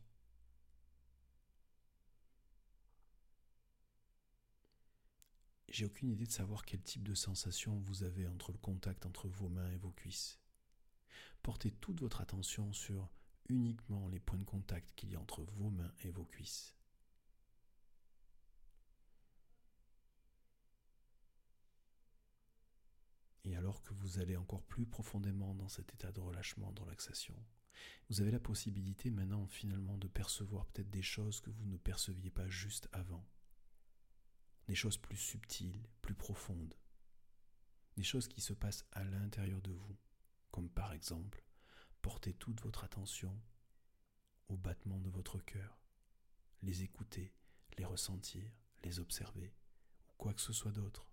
J'ai 5.69 5.85
aucune 5.85 6.09
idée 6.09 6.25
de 6.25 6.31
savoir 6.31 6.65
quel 6.65 6.81
type 6.81 7.03
de 7.03 7.13
sensation 7.13 7.77
vous 7.79 8.03
avez 8.03 8.27
entre 8.27 8.51
le 8.51 8.57
contact 8.57 9.05
entre 9.05 9.27
vos 9.27 9.49
mains 9.49 9.69
et 9.71 9.77
vos 9.77 9.91
cuisses. 9.91 10.39
Portez 11.43 11.71
toute 11.71 11.99
votre 11.99 12.21
attention 12.21 12.73
sur 12.73 13.09
uniquement 13.49 14.07
les 14.07 14.19
points 14.19 14.39
de 14.39 14.43
contact 14.43 14.93
qu'il 14.95 15.11
y 15.11 15.15
a 15.15 15.19
entre 15.19 15.43
vos 15.43 15.69
mains 15.69 15.93
et 16.03 16.09
vos 16.09 16.25
cuisses. 16.25 16.76
Et 23.47 23.55
alors 23.55 23.81
que 23.81 23.93
vous 23.93 24.19
allez 24.19 24.35
encore 24.35 24.61
plus 24.61 24.85
profondément 24.85 25.55
dans 25.55 25.69
cet 25.69 25.93
état 25.93 26.11
de 26.11 26.19
relâchement, 26.19 26.73
de 26.73 26.81
relaxation, 26.81 27.33
vous 28.09 28.19
avez 28.19 28.31
la 28.31 28.41
possibilité 28.41 29.09
maintenant 29.09 29.47
finalement 29.47 29.97
de 29.97 30.09
percevoir 30.09 30.65
peut-être 30.65 30.89
des 30.89 31.01
choses 31.01 31.39
que 31.39 31.49
vous 31.49 31.65
ne 31.65 31.77
perceviez 31.77 32.29
pas 32.29 32.49
juste 32.49 32.89
avant. 32.91 33.25
Des 34.67 34.75
choses 34.75 34.97
plus 34.97 35.15
subtiles, 35.15 35.87
plus 36.01 36.13
profondes. 36.13 36.73
Des 37.95 38.03
choses 38.03 38.27
qui 38.27 38.41
se 38.41 38.51
passent 38.51 38.85
à 38.91 39.05
l'intérieur 39.05 39.61
de 39.61 39.71
vous, 39.71 39.97
comme 40.51 40.69
par 40.69 40.91
exemple 40.91 41.41
porter 42.01 42.33
toute 42.33 42.59
votre 42.61 42.83
attention 42.83 43.41
au 44.49 44.57
battement 44.57 44.99
de 44.99 45.09
votre 45.09 45.39
cœur, 45.39 45.79
les 46.63 46.83
écouter, 46.83 47.33
les 47.77 47.85
ressentir, 47.85 48.51
les 48.83 48.99
observer, 48.99 49.55
ou 50.09 50.13
quoi 50.17 50.33
que 50.33 50.41
ce 50.41 50.51
soit 50.51 50.73
d'autre. 50.73 51.09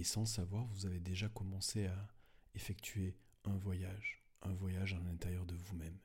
Et 0.00 0.04
sans 0.04 0.24
savoir, 0.24 0.64
vous 0.68 0.86
avez 0.86 0.98
déjà 0.98 1.28
commencé 1.28 1.84
à 1.84 2.08
effectuer 2.54 3.18
un 3.44 3.54
voyage, 3.58 4.24
un 4.40 4.54
voyage 4.54 4.94
à 4.94 4.98
l'intérieur 4.98 5.44
de 5.44 5.54
vous-même. 5.54 5.98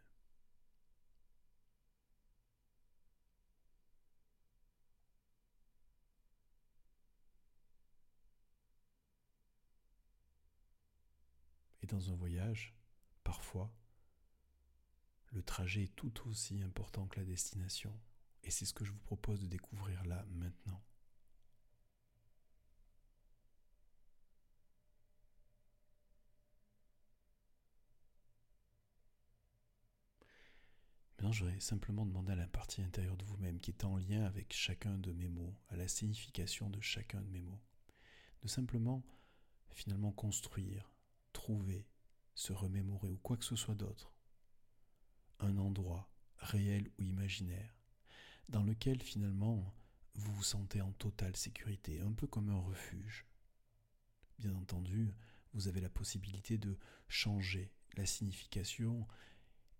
Et 11.82 11.88
dans 11.88 12.12
un 12.12 12.16
voyage, 12.16 12.76
parfois, 13.24 13.74
le 15.32 15.42
trajet 15.42 15.84
est 15.84 15.96
tout 15.96 16.28
aussi 16.28 16.62
important 16.64 17.08
que 17.08 17.22
la 17.22 17.26
destination. 17.26 17.98
Et 18.44 18.52
c'est 18.52 18.66
ce 18.66 18.74
que 18.74 18.84
je 18.84 18.92
vous 18.92 19.00
propose 19.00 19.40
de 19.40 19.48
découvrir 19.48 20.04
là, 20.04 20.26
maintenant. 20.32 20.84
Maintenant, 31.26 31.48
j'aurais 31.48 31.60
simplement 31.60 32.06
demandé 32.06 32.34
à 32.34 32.36
la 32.36 32.46
partie 32.46 32.84
intérieure 32.84 33.18
de 33.18 33.26
vous-même, 33.26 33.60
qui 33.60 33.72
est 33.72 33.84
en 33.84 33.98
lien 33.98 34.26
avec 34.26 34.54
chacun 34.54 34.96
de 35.00 35.12
mes 35.12 35.28
mots, 35.28 35.56
à 35.70 35.76
la 35.76 35.88
signification 35.88 36.70
de 36.70 36.80
chacun 36.82 37.20
de 37.20 37.30
mes 37.30 37.42
mots, 37.42 37.64
de 38.44 38.48
simplement, 38.48 39.04
finalement, 39.72 40.12
construire 40.12 40.94
trouver, 41.34 41.88
se 42.36 42.54
remémorer 42.54 43.10
ou 43.10 43.18
quoi 43.18 43.38
que 43.38 43.44
ce 43.44 43.56
soit 43.56 43.74
d'autre, 43.74 44.14
un 45.40 45.58
endroit, 45.58 46.14
réel 46.38 46.92
ou 47.00 47.02
imaginaire, 47.02 47.76
dans 48.48 48.62
lequel 48.62 49.02
finalement 49.02 49.74
vous 50.14 50.32
vous 50.32 50.44
sentez 50.44 50.84
en 50.84 50.92
totale 50.92 51.36
sécurité, 51.36 52.02
un 52.02 52.14
peu 52.14 52.28
comme 52.28 52.52
un 52.52 52.60
refuge. 52.60 53.26
Bien 54.38 54.54
entendu, 54.54 55.12
vous 55.54 55.68
avez 55.68 55.82
la 55.82 55.90
possibilité 55.90 56.60
de 56.60 56.78
changer 57.08 57.72
la 57.98 58.06
signification 58.06 59.08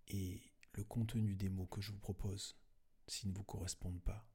et 0.08 0.42
le 0.76 0.84
contenu 0.84 1.34
des 1.34 1.48
mots 1.48 1.66
que 1.66 1.80
je 1.80 1.90
vous 1.90 1.98
propose 1.98 2.56
s'ils 3.06 3.30
ne 3.30 3.34
vous 3.34 3.44
correspondent 3.44 4.02
pas. 4.02 4.28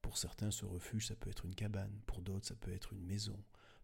Pour 0.00 0.16
certains, 0.16 0.50
ce 0.50 0.64
refuge, 0.64 1.08
ça 1.08 1.16
peut 1.16 1.30
être 1.30 1.44
une 1.44 1.54
cabane, 1.54 2.00
pour 2.06 2.22
d'autres, 2.22 2.46
ça 2.46 2.56
peut 2.56 2.72
être 2.72 2.92
une 2.92 3.04
maison, 3.04 3.42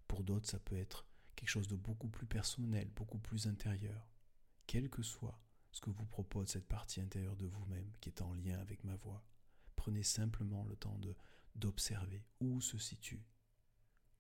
pour 0.09 0.23
d'autres, 0.23 0.49
ça 0.49 0.59
peut 0.59 0.77
être 0.77 1.07
quelque 1.35 1.49
chose 1.49 1.69
de 1.69 1.77
beaucoup 1.77 2.09
plus 2.09 2.27
personnel, 2.27 2.89
beaucoup 2.91 3.19
plus 3.19 3.47
intérieur. 3.47 4.09
Quel 4.67 4.89
que 4.89 5.03
soit 5.03 5.39
ce 5.73 5.81
que 5.81 5.91
vous 5.91 6.07
propose 6.07 6.49
cette 6.49 6.67
partie 6.67 7.01
intérieure 7.01 7.37
de 7.37 7.47
vous-même 7.47 7.93
qui 8.01 8.09
est 8.09 8.23
en 8.23 8.33
lien 8.33 8.59
avec 8.61 8.83
ma 8.85 8.97
voix, 8.97 9.23
prenez 9.75 10.03
simplement 10.03 10.65
le 10.65 10.77
temps 10.77 10.99
de 10.99 11.15
d'observer 11.55 12.23
où 12.41 12.61
se 12.61 12.77
situe 12.77 13.25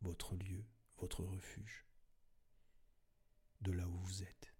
votre 0.01 0.37
lieu, 0.37 0.65
votre 0.97 1.23
refuge, 1.23 1.87
de 3.61 3.73
là 3.73 3.87
où 3.87 3.97
vous 3.99 4.23
êtes. 4.23 4.57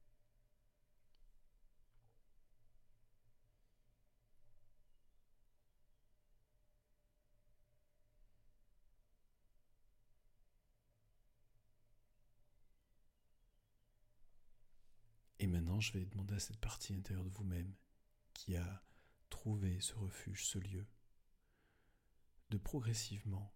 Et 15.39 15.47
je 15.81 15.93
vais 15.93 16.05
demander 16.05 16.35
à 16.35 16.39
cette 16.39 16.59
partie 16.59 16.95
intérieure 16.95 17.25
de 17.25 17.31
vous-même 17.31 17.75
qui 18.35 18.57
a 18.57 18.83
trouvé 19.31 19.81
ce 19.81 19.95
refuge, 19.95 20.45
ce 20.45 20.59
lieu, 20.59 20.87
de 22.51 22.59
progressivement 22.59 23.53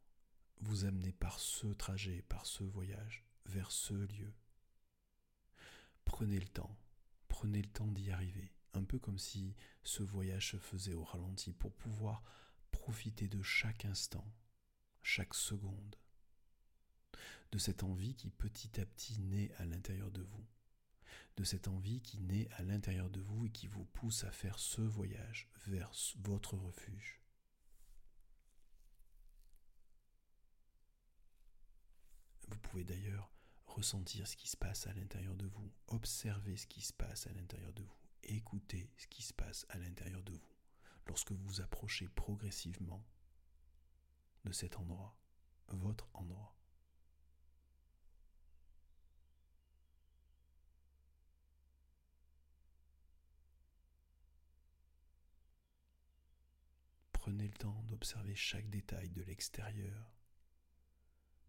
vous 0.60 0.84
amener 0.84 1.12
par 1.12 1.38
ce 1.38 1.68
trajet, 1.68 2.22
par 2.22 2.46
ce 2.46 2.64
voyage, 2.64 3.24
vers 3.46 3.70
ce 3.70 3.94
lieu. 3.94 4.34
Prenez 6.04 6.38
le 6.38 6.48
temps, 6.48 6.76
prenez 7.28 7.62
le 7.62 7.70
temps 7.70 7.86
d'y 7.86 8.10
arriver, 8.10 8.52
un 8.74 8.84
peu 8.84 8.98
comme 8.98 9.18
si 9.18 9.54
ce 9.84 10.02
voyage 10.02 10.50
se 10.50 10.58
faisait 10.58 10.94
au 10.94 11.04
ralenti 11.04 11.52
pour 11.52 11.74
pouvoir 11.74 12.22
profiter 12.70 13.28
de 13.28 13.42
chaque 13.42 13.84
instant, 13.84 14.26
chaque 15.02 15.34
seconde, 15.34 15.96
de 17.52 17.58
cette 17.58 17.82
envie 17.82 18.14
qui 18.14 18.30
petit 18.30 18.80
à 18.80 18.86
petit 18.86 19.18
naît 19.20 19.52
à 19.58 19.64
l'intérieur 19.64 20.10
de 20.10 20.22
vous 20.22 20.46
de 21.40 21.44
cette 21.46 21.68
envie 21.68 22.02
qui 22.02 22.20
naît 22.20 22.50
à 22.52 22.62
l'intérieur 22.62 23.08
de 23.08 23.22
vous 23.22 23.46
et 23.46 23.50
qui 23.50 23.66
vous 23.66 23.86
pousse 23.86 24.24
à 24.24 24.30
faire 24.30 24.58
ce 24.58 24.82
voyage 24.82 25.48
vers 25.66 25.90
votre 26.18 26.54
refuge. 26.54 27.18
Vous 32.46 32.58
pouvez 32.58 32.84
d'ailleurs 32.84 33.32
ressentir 33.64 34.28
ce 34.28 34.36
qui 34.36 34.50
se 34.50 34.56
passe 34.58 34.86
à 34.86 34.92
l'intérieur 34.92 35.34
de 35.34 35.46
vous, 35.46 35.72
observer 35.86 36.58
ce 36.58 36.66
qui 36.66 36.82
se 36.82 36.92
passe 36.92 37.26
à 37.26 37.32
l'intérieur 37.32 37.72
de 37.72 37.84
vous, 37.84 37.98
écouter 38.22 38.90
ce 38.98 39.06
qui 39.06 39.22
se 39.22 39.32
passe 39.32 39.64
à 39.70 39.78
l'intérieur 39.78 40.22
de 40.22 40.34
vous 40.34 40.56
lorsque 41.06 41.32
vous 41.32 41.46
vous 41.46 41.60
approchez 41.62 42.06
progressivement 42.08 43.02
de 44.44 44.52
cet 44.52 44.76
endroit, 44.76 45.16
votre 45.68 46.06
endroit. 46.12 46.59
Prenez 57.30 57.46
le 57.46 57.54
temps 57.54 57.84
d'observer 57.86 58.34
chaque 58.34 58.68
détail 58.70 59.08
de 59.10 59.22
l'extérieur, 59.22 60.10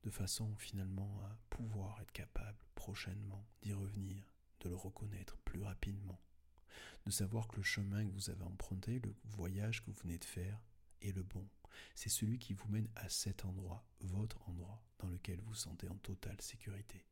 de 0.04 0.12
façon 0.12 0.56
finalement 0.58 1.20
à 1.24 1.36
pouvoir 1.50 2.00
être 2.02 2.12
capable 2.12 2.64
prochainement 2.76 3.44
d'y 3.64 3.74
revenir, 3.74 4.32
de 4.60 4.70
le 4.70 4.76
reconnaître 4.76 5.38
plus 5.38 5.64
rapidement, 5.64 6.22
de 7.08 7.10
savoir 7.10 7.48
que 7.48 7.56
le 7.56 7.64
chemin 7.64 8.06
que 8.06 8.12
vous 8.12 8.30
avez 8.30 8.44
emprunté, 8.44 9.00
le 9.00 9.16
voyage 9.24 9.82
que 9.82 9.90
vous 9.90 10.00
venez 10.04 10.20
de 10.20 10.24
faire, 10.24 10.62
est 11.02 11.14
le 11.14 11.24
bon. 11.24 11.50
C'est 11.96 12.10
celui 12.10 12.38
qui 12.38 12.54
vous 12.54 12.70
mène 12.70 12.90
à 12.96 13.10
cet 13.10 13.44
endroit, 13.44 13.84
votre 14.02 14.48
endroit, 14.50 14.84
dans 15.00 15.08
lequel 15.08 15.40
vous 15.40 15.48
vous 15.48 15.56
sentez 15.56 15.90
en 15.90 15.98
totale 15.98 16.40
sécurité. 16.42 17.08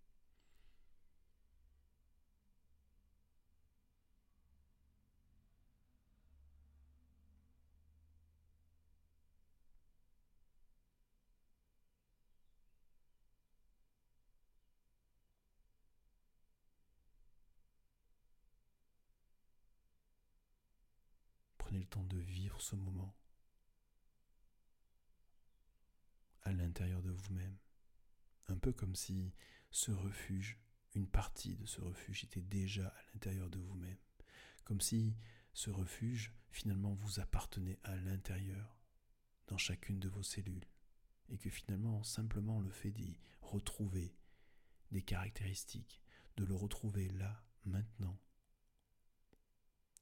Prenez 21.70 21.82
le 21.82 21.86
temps 21.86 22.04
ce 22.62 22.76
moment 22.76 23.16
à 26.44 26.52
l'intérieur 26.52 27.02
de 27.02 27.12
vous-même. 27.12 27.58
Un 28.48 28.58
peu 28.58 28.74
comme 28.74 28.96
si 28.96 29.34
ce 29.72 29.92
refuge, 29.92 30.60
une 30.96 31.08
partie 31.08 31.56
de 31.56 31.66
ce 31.66 31.82
refuge 31.82 32.24
était 32.24 32.42
déjà 32.42 32.88
à 32.88 33.04
l'intérieur 33.14 33.50
de 33.50 33.60
vous-même. 33.60 33.98
Comme 34.64 34.82
si 34.82 35.16
ce 35.54 35.70
refuge 35.70 36.34
finalement 36.52 36.94
vous 36.94 37.20
appartenait 37.20 37.80
à 37.84 37.96
l'intérieur, 37.96 38.80
dans 39.48 39.58
chacune 39.58 40.00
de 40.00 40.10
vos 40.10 40.24
cellules. 40.24 40.68
Et 41.30 41.38
que 41.38 41.50
finalement 41.50 42.04
simplement 42.04 42.60
le 42.60 42.72
fait 42.72 42.92
d'y 42.92 43.20
retrouver 43.42 44.16
des 44.92 45.04
caractéristiques, 45.04 46.02
de 46.38 46.44
le 46.46 46.56
retrouver 46.56 47.10
là, 47.10 47.44
maintenant, 47.66 48.20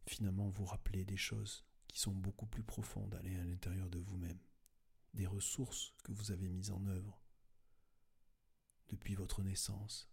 finalement 0.06 0.50
vous 0.50 0.64
rappelez 0.64 1.04
des 1.04 1.18
choses 1.18 1.66
qui 1.88 2.00
sont 2.00 2.14
beaucoup 2.14 2.46
plus 2.46 2.64
profondes, 2.64 3.16
aller 3.16 3.36
à 3.38 3.44
l'intérieur 3.44 3.90
de 3.90 4.00
vous-même, 4.00 4.40
des 5.14 5.28
ressources 5.28 5.94
que 6.04 6.12
vous 6.12 6.32
avez 6.32 6.50
mises 6.50 6.72
en 6.72 6.86
œuvre 6.86 7.20
depuis 8.90 9.16
votre 9.16 9.44
naissance, 9.44 10.10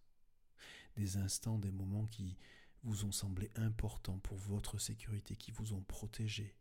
des 0.95 1.17
instants, 1.17 1.59
des 1.59 1.71
moments 1.71 2.07
qui 2.07 2.37
vous 2.83 3.05
ont 3.05 3.11
semblé 3.11 3.51
importants 3.55 4.19
pour 4.19 4.37
votre 4.37 4.77
sécurité, 4.77 5.35
qui 5.35 5.51
vous 5.51 5.73
ont 5.73 5.81
protégé. 5.81 6.55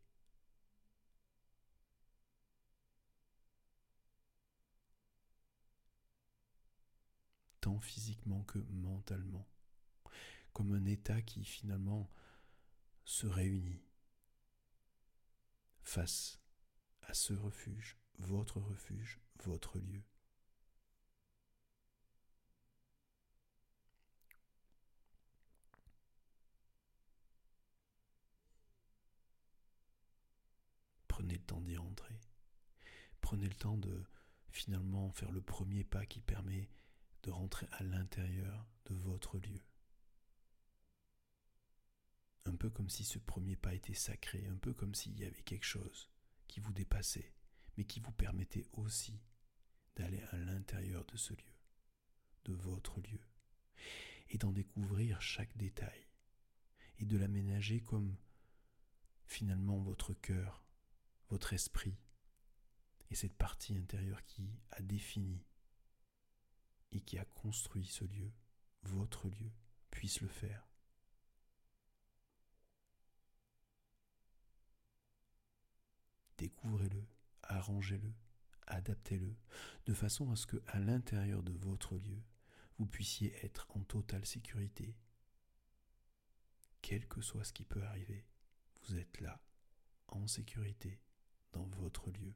tant 7.65 7.81
physiquement 7.81 8.43
que 8.43 8.59
mentalement, 8.69 9.49
comme 10.53 10.73
un 10.73 10.85
état 10.85 11.23
qui 11.23 11.47
finalement 11.47 12.11
se 13.07 13.27
réunit 13.27 13.81
face 15.85 16.41
à 17.03 17.15
ce 17.15 17.33
refuge, 17.35 17.97
votre 18.19 18.59
refuge, 18.59 19.21
votre 19.45 19.79
lieu. 19.79 20.03
Prenez 31.07 31.35
le 31.35 31.45
temps 31.45 31.61
d'y 31.61 31.77
rentrer. 31.77 32.19
Prenez 33.21 33.47
le 33.47 33.55
temps 33.55 33.77
de 33.77 34.05
finalement 34.51 35.11
faire 35.13 35.31
le 35.31 35.41
premier 35.41 35.85
pas 35.85 36.07
qui 36.07 36.21
permet 36.21 36.69
de 37.23 37.31
rentrer 37.31 37.69
à 37.73 37.83
l'intérieur 37.83 38.67
de 38.87 38.95
votre 38.95 39.39
lieu. 39.39 39.63
Un 42.47 42.57
peu 42.57 42.69
comme 42.71 42.91
si 42.91 43.05
ce 43.05 43.19
premier 43.19 43.57
pas 43.57 43.75
était 43.75 43.95
sacré, 43.95 44.47
un 44.47 44.57
peu 44.57 44.75
comme 44.75 44.95
s'il 44.95 45.19
y 45.19 45.25
avait 45.25 45.43
quelque 45.43 45.65
chose 45.65 46.11
qui 46.47 46.61
vous 46.61 46.73
dépassait, 46.73 47.33
mais 47.77 47.85
qui 47.85 48.01
vous 48.01 48.13
permettait 48.13 48.67
aussi 48.73 49.21
d'aller 49.97 50.23
à 50.31 50.37
l'intérieur 50.37 51.05
de 51.07 51.17
ce 51.17 51.33
lieu, 51.33 51.55
de 52.45 52.53
votre 52.53 53.01
lieu, 53.01 53.21
et 54.29 54.39
d'en 54.39 54.53
découvrir 54.53 55.21
chaque 55.23 55.57
détail, 55.57 56.07
et 56.99 57.07
de 57.07 57.17
l'aménager 57.17 57.81
comme 57.81 58.17
finalement 59.27 59.79
votre 59.79 60.13
cœur, 60.13 60.65
votre 61.31 61.53
esprit, 61.53 61.97
et 63.11 63.15
cette 63.15 63.37
partie 63.37 63.77
intérieure 63.77 64.25
qui 64.25 64.51
a 64.71 64.83
défini 64.83 65.45
et 66.93 67.01
qui 67.01 67.19
a 67.19 67.25
construit 67.25 67.87
ce 67.87 68.05
lieu, 68.05 68.33
votre 68.83 69.29
lieu, 69.29 69.51
puisse 69.91 70.21
le 70.21 70.29
faire. 70.29 70.69
Découvrez-le, 76.39 77.05
arrangez-le, 77.43 78.13
adaptez-le, 78.67 79.35
de 79.87 79.95
façon 79.95 80.31
à 80.31 80.37
ce 80.37 80.47
que, 80.47 80.63
à 80.67 80.79
l'intérieur 80.79 81.43
de 81.43 81.53
votre 81.53 81.97
lieu, 81.97 82.23
vous 82.79 82.87
puissiez 82.87 83.35
être 83.45 83.67
en 83.71 83.81
totale 83.81 84.25
sécurité. 84.25 84.97
Quel 86.83 87.07
que 87.07 87.21
soit 87.21 87.45
ce 87.45 87.53
qui 87.53 87.65
peut 87.65 87.83
arriver, 87.83 88.27
vous 88.83 88.97
êtes 88.97 89.21
là, 89.21 89.41
en 90.09 90.27
sécurité, 90.27 91.01
dans 91.53 91.67
votre 91.67 92.11
lieu. 92.11 92.35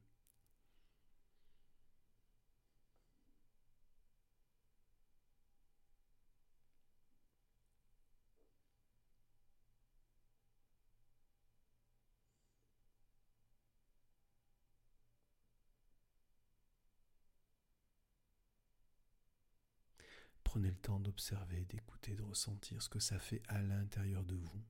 Prenez 20.51 20.71
le 20.71 20.77
temps 20.77 20.99
d'observer, 20.99 21.67
d'écouter, 21.67 22.15
de 22.17 22.23
ressentir 22.23 22.81
ce 22.81 22.89
que 22.89 23.01
ça 23.01 23.19
fait 23.19 23.43
à 23.49 23.61
l'intérieur 23.61 24.25
de 24.25 24.35
vous, 24.35 24.65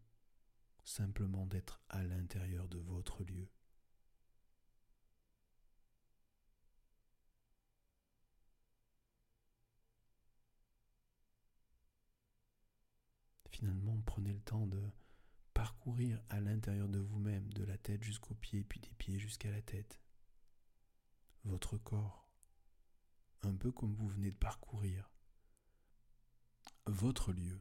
simplement 0.83 1.47
d'être 1.47 1.81
à 1.89 2.03
l'intérieur 2.03 2.67
de 2.67 2.81
votre 2.81 3.23
lieu. 3.23 3.49
Finalement, 13.53 14.03
prenez 14.05 14.33
le 14.33 14.41
temps 14.41 14.67
de 14.67 14.83
parcourir 15.55 16.21
à 16.29 16.41
l'intérieur 16.41 16.89
de 16.89 16.99
vous-même, 16.99 17.53
de 17.53 17.63
la 17.63 17.79
tête 17.79 18.03
jusqu'aux 18.03 18.35
pieds, 18.35 18.65
puis 18.65 18.81
des 18.81 18.95
pieds 18.99 19.21
jusqu'à 19.21 19.53
la 19.53 19.63
tête, 19.63 20.01
votre 21.45 21.79
corps, 21.79 22.29
un 23.43 23.55
peu 23.55 23.71
comme 23.71 23.95
vous 23.95 24.09
venez 24.09 24.33
de 24.33 24.37
parcourir 24.37 25.09
votre 26.89 27.33
lieu. 27.33 27.61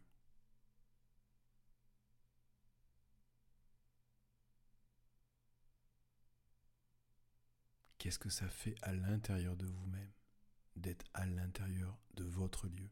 Qu'est-ce 7.98 8.20
que 8.20 8.30
ça 8.30 8.48
fait 8.50 8.76
à 8.82 8.94
l'intérieur 8.94 9.58
de 9.58 9.66
vous-même 9.66 10.12
d'être 10.76 11.06
à 11.13 11.26
l'intérieur 11.26 11.98
de 12.13 12.24
votre 12.24 12.68
lieu? 12.68 12.90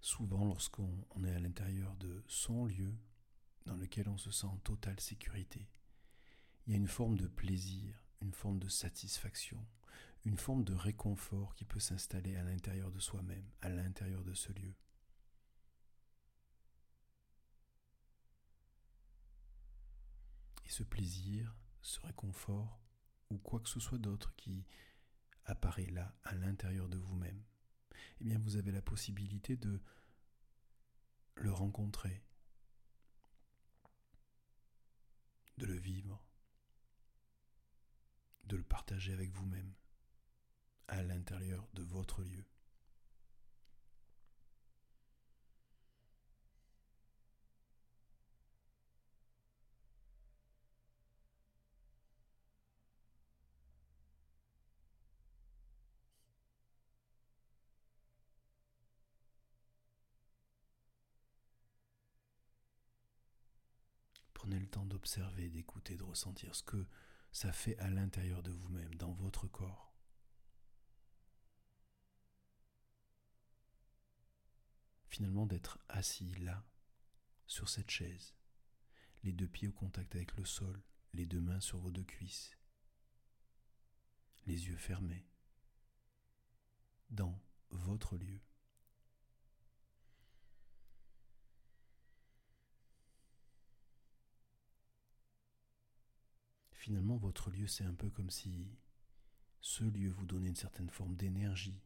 Souvent, 0.00 0.46
lorsqu'on 0.46 1.24
est 1.24 1.34
à 1.34 1.38
l'intérieur 1.38 1.94
de 1.96 2.24
son 2.26 2.64
lieu, 2.64 2.94
dans 3.66 3.76
lequel 3.76 4.08
on 4.08 4.16
se 4.16 4.30
sent 4.30 4.46
en 4.46 4.56
totale 4.58 4.98
sécurité, 4.98 5.68
il 6.66 6.72
y 6.72 6.74
a 6.74 6.78
une 6.78 6.88
forme 6.88 7.16
de 7.16 7.26
plaisir, 7.26 8.02
une 8.22 8.32
forme 8.32 8.58
de 8.58 8.68
satisfaction, 8.68 9.62
une 10.24 10.38
forme 10.38 10.64
de 10.64 10.74
réconfort 10.74 11.54
qui 11.54 11.64
peut 11.64 11.80
s'installer 11.80 12.36
à 12.36 12.42
l'intérieur 12.42 12.90
de 12.90 12.98
soi-même, 12.98 13.48
à 13.60 13.68
l'intérieur 13.68 14.24
de 14.24 14.34
ce 14.34 14.52
lieu. 14.52 14.74
Et 20.64 20.70
ce 20.70 20.82
plaisir, 20.82 21.54
ce 21.82 22.00
réconfort, 22.00 22.80
ou 23.30 23.38
quoi 23.38 23.60
que 23.60 23.68
ce 23.68 23.80
soit 23.80 23.98
d'autre 23.98 24.34
qui 24.36 24.64
apparaît 25.44 25.86
là, 25.86 26.14
à 26.24 26.34
l'intérieur 26.34 26.88
de 26.88 26.96
vous-même, 26.96 27.42
eh 28.20 28.24
bien 28.24 28.38
vous 28.38 28.56
avez 28.56 28.72
la 28.72 28.82
possibilité 28.82 29.56
de 29.56 29.80
le 31.36 31.52
rencontrer, 31.52 32.22
de 35.58 35.66
le 35.66 35.76
vivre, 35.76 36.24
de 38.44 38.56
le 38.56 38.64
partager 38.64 39.12
avec 39.12 39.30
vous-même 39.32 39.72
à 40.88 41.02
l'intérieur 41.02 41.68
de 41.74 41.82
votre 41.82 42.22
lieu. 42.22 42.44
Prenez 64.40 64.49
le 64.60 64.68
temps 64.68 64.84
d'observer, 64.84 65.48
d'écouter, 65.48 65.96
de 65.96 66.02
ressentir 66.02 66.54
ce 66.54 66.62
que 66.62 66.86
ça 67.32 67.52
fait 67.52 67.76
à 67.78 67.90
l'intérieur 67.90 68.42
de 68.42 68.50
vous-même, 68.50 68.94
dans 68.94 69.12
votre 69.12 69.46
corps. 69.46 69.92
Finalement 75.08 75.46
d'être 75.46 75.78
assis 75.88 76.34
là, 76.36 76.64
sur 77.46 77.68
cette 77.68 77.90
chaise, 77.90 78.34
les 79.24 79.32
deux 79.32 79.48
pieds 79.48 79.68
au 79.68 79.72
contact 79.72 80.14
avec 80.14 80.36
le 80.36 80.44
sol, 80.44 80.80
les 81.12 81.26
deux 81.26 81.40
mains 81.40 81.60
sur 81.60 81.78
vos 81.78 81.90
deux 81.90 82.04
cuisses, 82.04 82.56
les 84.46 84.68
yeux 84.68 84.76
fermés, 84.76 85.26
dans 87.10 87.40
votre 87.70 88.16
lieu. 88.16 88.40
Finalement, 96.80 97.18
votre 97.18 97.50
lieu, 97.50 97.66
c'est 97.66 97.84
un 97.84 97.92
peu 97.92 98.08
comme 98.08 98.30
si 98.30 98.78
ce 99.60 99.84
lieu 99.84 100.08
vous 100.08 100.24
donne 100.24 100.46
une 100.46 100.56
certaine 100.56 100.88
forme 100.88 101.14
d'énergie, 101.14 101.78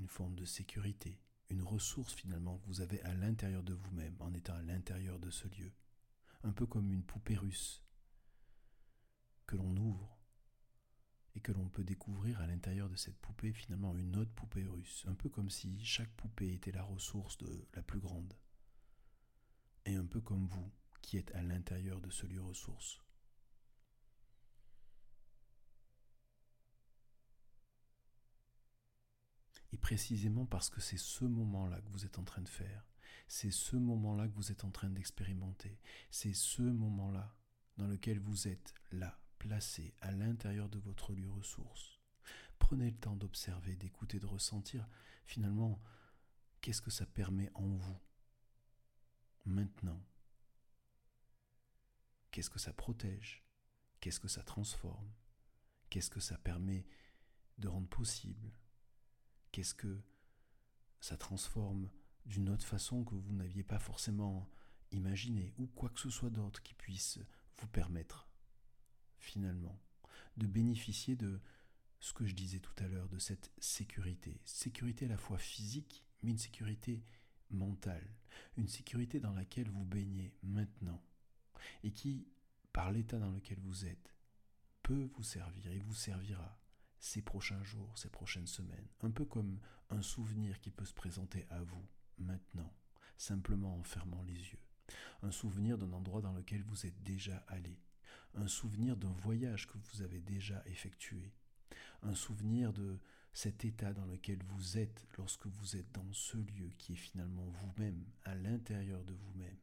une 0.00 0.08
forme 0.08 0.34
de 0.34 0.44
sécurité, 0.44 1.20
une 1.50 1.62
ressource 1.62 2.14
finalement 2.14 2.58
que 2.58 2.66
vous 2.66 2.80
avez 2.80 3.00
à 3.02 3.14
l'intérieur 3.14 3.62
de 3.62 3.74
vous-même 3.74 4.16
en 4.18 4.34
étant 4.34 4.54
à 4.54 4.62
l'intérieur 4.62 5.20
de 5.20 5.30
ce 5.30 5.46
lieu. 5.46 5.72
Un 6.42 6.50
peu 6.50 6.66
comme 6.66 6.90
une 6.90 7.04
poupée 7.04 7.36
russe 7.36 7.84
que 9.46 9.54
l'on 9.54 9.76
ouvre 9.76 10.18
et 11.36 11.40
que 11.40 11.52
l'on 11.52 11.68
peut 11.68 11.84
découvrir 11.84 12.40
à 12.40 12.48
l'intérieur 12.48 12.88
de 12.88 12.96
cette 12.96 13.18
poupée 13.18 13.52
finalement 13.52 13.96
une 13.96 14.16
autre 14.16 14.32
poupée 14.32 14.66
russe, 14.66 15.04
un 15.06 15.14
peu 15.14 15.28
comme 15.28 15.48
si 15.48 15.78
chaque 15.84 16.12
poupée 16.16 16.54
était 16.54 16.72
la 16.72 16.82
ressource 16.82 17.38
de 17.38 17.68
la 17.72 17.82
plus 17.82 18.00
grande, 18.00 18.34
et 19.84 19.94
un 19.94 20.06
peu 20.06 20.20
comme 20.20 20.48
vous 20.48 20.72
qui 21.02 21.18
êtes 21.18 21.32
à 21.36 21.42
l'intérieur 21.42 22.00
de 22.00 22.10
ce 22.10 22.26
lieu 22.26 22.42
ressource. 22.42 23.00
Et 29.72 29.76
précisément 29.76 30.46
parce 30.46 30.70
que 30.70 30.80
c'est 30.80 30.98
ce 30.98 31.24
moment-là 31.24 31.80
que 31.80 31.90
vous 31.90 32.06
êtes 32.06 32.18
en 32.18 32.24
train 32.24 32.42
de 32.42 32.48
faire, 32.48 32.86
c'est 33.26 33.50
ce 33.50 33.76
moment-là 33.76 34.26
que 34.26 34.34
vous 34.34 34.50
êtes 34.50 34.64
en 34.64 34.70
train 34.70 34.88
d'expérimenter, 34.88 35.78
c'est 36.10 36.32
ce 36.32 36.62
moment-là 36.62 37.36
dans 37.76 37.86
lequel 37.86 38.18
vous 38.18 38.48
êtes 38.48 38.74
là, 38.92 39.20
placé 39.38 39.94
à 40.00 40.10
l'intérieur 40.10 40.68
de 40.68 40.78
votre 40.78 41.12
lieu 41.12 41.30
ressource. 41.30 42.00
Prenez 42.58 42.90
le 42.90 42.96
temps 42.96 43.16
d'observer, 43.16 43.76
d'écouter, 43.76 44.18
de 44.18 44.26
ressentir 44.26 44.88
finalement 45.26 45.80
qu'est-ce 46.60 46.82
que 46.82 46.90
ça 46.90 47.06
permet 47.06 47.50
en 47.54 47.68
vous. 47.68 48.00
Maintenant. 49.44 50.02
Qu'est-ce 52.30 52.50
que 52.50 52.58
ça 52.58 52.72
protège? 52.72 53.44
Qu'est-ce 54.00 54.20
que 54.20 54.28
ça 54.28 54.42
transforme? 54.42 55.10
Qu'est-ce 55.88 56.10
que 56.10 56.20
ça 56.20 56.36
permet 56.38 56.86
de 57.58 57.68
rendre 57.68 57.88
possible? 57.88 58.52
Qu'est-ce 59.58 59.74
que 59.74 60.00
ça 61.00 61.16
transforme 61.16 61.90
d'une 62.26 62.48
autre 62.48 62.64
façon 62.64 63.02
que 63.02 63.16
vous 63.16 63.32
n'aviez 63.32 63.64
pas 63.64 63.80
forcément 63.80 64.48
imaginé 64.92 65.52
ou 65.58 65.66
quoi 65.66 65.88
que 65.88 65.98
ce 65.98 66.10
soit 66.10 66.30
d'autre 66.30 66.62
qui 66.62 66.74
puisse 66.74 67.18
vous 67.56 67.66
permettre 67.66 68.28
finalement 69.16 69.76
de 70.36 70.46
bénéficier 70.46 71.16
de 71.16 71.40
ce 71.98 72.12
que 72.12 72.24
je 72.24 72.36
disais 72.36 72.60
tout 72.60 72.72
à 72.76 72.86
l'heure, 72.86 73.08
de 73.08 73.18
cette 73.18 73.50
sécurité. 73.58 74.40
Sécurité 74.44 75.06
à 75.06 75.08
la 75.08 75.18
fois 75.18 75.38
physique, 75.38 76.04
mais 76.22 76.30
une 76.30 76.38
sécurité 76.38 77.02
mentale. 77.50 78.14
Une 78.58 78.68
sécurité 78.68 79.18
dans 79.18 79.32
laquelle 79.32 79.70
vous 79.70 79.84
baignez 79.84 80.36
maintenant. 80.44 81.02
Et 81.82 81.90
qui, 81.90 82.28
par 82.72 82.92
l'état 82.92 83.18
dans 83.18 83.32
lequel 83.32 83.58
vous 83.58 83.86
êtes, 83.86 84.14
peut 84.84 85.10
vous 85.16 85.24
servir 85.24 85.72
et 85.72 85.80
vous 85.80 85.96
servira 85.96 86.60
ces 87.00 87.22
prochains 87.22 87.62
jours, 87.62 87.96
ces 87.96 88.08
prochaines 88.08 88.46
semaines, 88.46 88.88
un 89.02 89.10
peu 89.10 89.24
comme 89.24 89.58
un 89.90 90.02
souvenir 90.02 90.60
qui 90.60 90.70
peut 90.70 90.84
se 90.84 90.94
présenter 90.94 91.46
à 91.50 91.62
vous 91.62 91.86
maintenant, 92.18 92.72
simplement 93.16 93.76
en 93.76 93.82
fermant 93.82 94.22
les 94.22 94.34
yeux. 94.34 94.58
Un 95.22 95.30
souvenir 95.30 95.78
d'un 95.78 95.92
endroit 95.92 96.22
dans 96.22 96.32
lequel 96.32 96.62
vous 96.62 96.86
êtes 96.86 97.02
déjà 97.02 97.44
allé, 97.48 97.78
un 98.34 98.48
souvenir 98.48 98.96
d'un 98.96 99.12
voyage 99.12 99.66
que 99.66 99.78
vous 99.78 100.02
avez 100.02 100.20
déjà 100.20 100.62
effectué, 100.66 101.32
un 102.02 102.14
souvenir 102.14 102.72
de 102.72 102.98
cet 103.32 103.64
état 103.64 103.92
dans 103.92 104.06
lequel 104.06 104.42
vous 104.42 104.78
êtes 104.78 105.06
lorsque 105.16 105.46
vous 105.46 105.76
êtes 105.76 105.92
dans 105.92 106.12
ce 106.12 106.38
lieu 106.38 106.70
qui 106.78 106.94
est 106.94 106.96
finalement 106.96 107.46
vous-même, 107.46 108.04
à 108.24 108.34
l'intérieur 108.34 109.04
de 109.04 109.14
vous-même, 109.14 109.58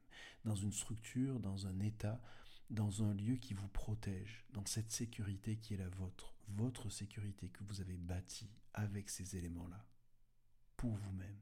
dans 0.46 0.56
une 0.56 0.72
structure, 0.72 1.40
dans 1.40 1.68
un 1.68 1.80
état 1.80 2.22
dans 2.70 3.04
un 3.04 3.14
lieu 3.14 3.36
qui 3.36 3.54
vous 3.54 3.68
protège, 3.68 4.44
dans 4.52 4.66
cette 4.66 4.92
sécurité 4.92 5.58
qui 5.58 5.74
est 5.74 5.78
la 5.78 5.90
vôtre, 5.90 6.36
votre 6.48 6.90
sécurité 6.90 7.50
que 7.50 7.64
vous 7.64 7.82
avez 7.82 7.98
bâtie 7.98 8.50
avec 8.74 9.10
ces 9.10 9.36
éléments-là, 9.38 9.86
pour 10.78 10.96
vous-même. 10.96 11.40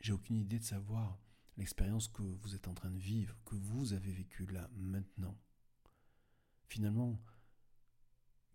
J'ai 0.00 0.12
aucune 0.12 0.36
idée 0.36 0.60
de 0.60 0.64
savoir 0.64 1.18
l'expérience 1.56 2.08
que 2.08 2.22
vous 2.22 2.54
êtes 2.54 2.68
en 2.68 2.74
train 2.74 2.90
de 2.90 2.98
vivre, 2.98 3.36
que 3.44 3.54
vous 3.54 3.92
avez 3.92 4.12
vécue 4.12 4.46
là, 4.46 4.68
maintenant. 4.74 5.36
Finalement, 6.68 7.20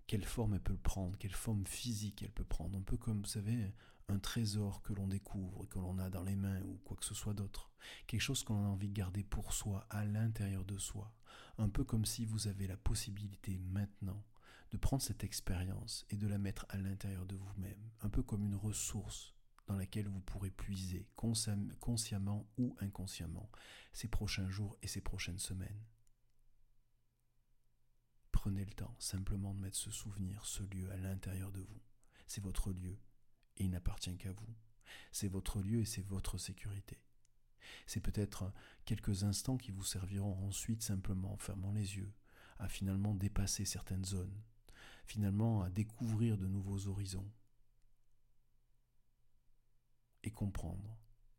quelle 0.07 0.25
forme 0.25 0.55
elle 0.55 0.61
peut 0.61 0.77
prendre, 0.77 1.17
quelle 1.17 1.33
forme 1.33 1.65
physique 1.65 2.21
elle 2.21 2.31
peut 2.31 2.43
prendre, 2.43 2.77
un 2.77 2.81
peu 2.81 2.97
comme, 2.97 3.21
vous 3.21 3.27
savez, 3.27 3.73
un 4.07 4.19
trésor 4.19 4.81
que 4.81 4.93
l'on 4.93 5.07
découvre, 5.07 5.65
que 5.67 5.79
l'on 5.79 5.97
a 5.97 6.09
dans 6.09 6.23
les 6.23 6.35
mains 6.35 6.61
ou 6.63 6.79
quoi 6.83 6.97
que 6.97 7.05
ce 7.05 7.15
soit 7.15 7.33
d'autre, 7.33 7.71
quelque 8.07 8.21
chose 8.21 8.43
qu'on 8.43 8.65
a 8.65 8.67
envie 8.67 8.89
de 8.89 8.93
garder 8.93 9.23
pour 9.23 9.53
soi, 9.53 9.87
à 9.89 10.05
l'intérieur 10.05 10.65
de 10.65 10.77
soi, 10.77 11.13
un 11.57 11.69
peu 11.69 11.83
comme 11.83 12.05
si 12.05 12.25
vous 12.25 12.47
avez 12.47 12.67
la 12.67 12.77
possibilité 12.77 13.57
maintenant 13.57 14.25
de 14.71 14.77
prendre 14.77 15.01
cette 15.01 15.23
expérience 15.23 16.05
et 16.09 16.17
de 16.17 16.27
la 16.27 16.37
mettre 16.37 16.65
à 16.69 16.77
l'intérieur 16.77 17.25
de 17.25 17.35
vous-même, 17.35 17.89
un 18.01 18.09
peu 18.09 18.23
comme 18.23 18.45
une 18.45 18.55
ressource 18.55 19.33
dans 19.71 19.77
laquelle 19.77 20.09
vous 20.09 20.19
pourrez 20.19 20.51
puiser 20.51 21.07
consciemment 21.15 22.45
ou 22.57 22.75
inconsciemment 22.81 23.49
ces 23.93 24.09
prochains 24.09 24.49
jours 24.49 24.77
et 24.81 24.87
ces 24.87 24.99
prochaines 24.99 25.39
semaines. 25.39 25.85
Prenez 28.33 28.65
le 28.65 28.73
temps 28.73 28.95
simplement 28.99 29.53
de 29.53 29.61
mettre 29.61 29.77
ce 29.77 29.89
souvenir, 29.89 30.45
ce 30.45 30.63
lieu 30.63 30.91
à 30.91 30.97
l'intérieur 30.97 31.53
de 31.53 31.61
vous. 31.61 31.81
C'est 32.27 32.43
votre 32.43 32.73
lieu 32.73 32.99
et 33.55 33.63
il 33.63 33.69
n'appartient 33.69 34.17
qu'à 34.17 34.33
vous. 34.33 34.53
C'est 35.13 35.29
votre 35.29 35.61
lieu 35.61 35.79
et 35.79 35.85
c'est 35.85 36.05
votre 36.05 36.37
sécurité. 36.37 37.01
C'est 37.85 38.01
peut-être 38.01 38.51
quelques 38.83 39.23
instants 39.23 39.57
qui 39.57 39.71
vous 39.71 39.85
serviront 39.85 40.37
ensuite 40.47 40.81
simplement 40.81 41.31
en 41.31 41.37
fermant 41.37 41.71
les 41.71 41.95
yeux, 41.95 42.11
à 42.59 42.67
finalement 42.67 43.15
dépasser 43.15 43.63
certaines 43.63 44.05
zones, 44.05 44.41
finalement 45.05 45.61
à 45.61 45.69
découvrir 45.69 46.37
de 46.37 46.47
nouveaux 46.47 46.87
horizons, 46.87 47.31
et 50.23 50.31
comprendre 50.31 50.97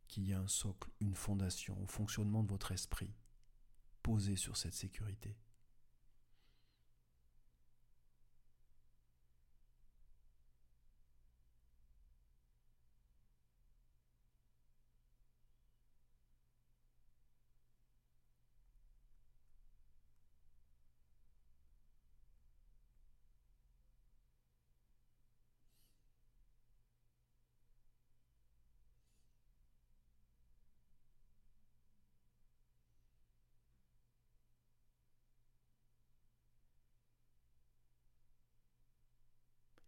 qu'il 0.09 0.29
y 0.29 0.33
a 0.33 0.41
un 0.41 0.49
socle, 0.49 0.91
une 1.01 1.15
fondation 1.15 1.81
au 1.83 1.87
fonctionnement 1.87 2.43
de 2.43 2.51
votre 2.51 2.73
esprit 2.73 3.15
posé 4.03 4.37
sur 4.37 4.57
cette 4.57 4.75
sécurité. 4.75 5.37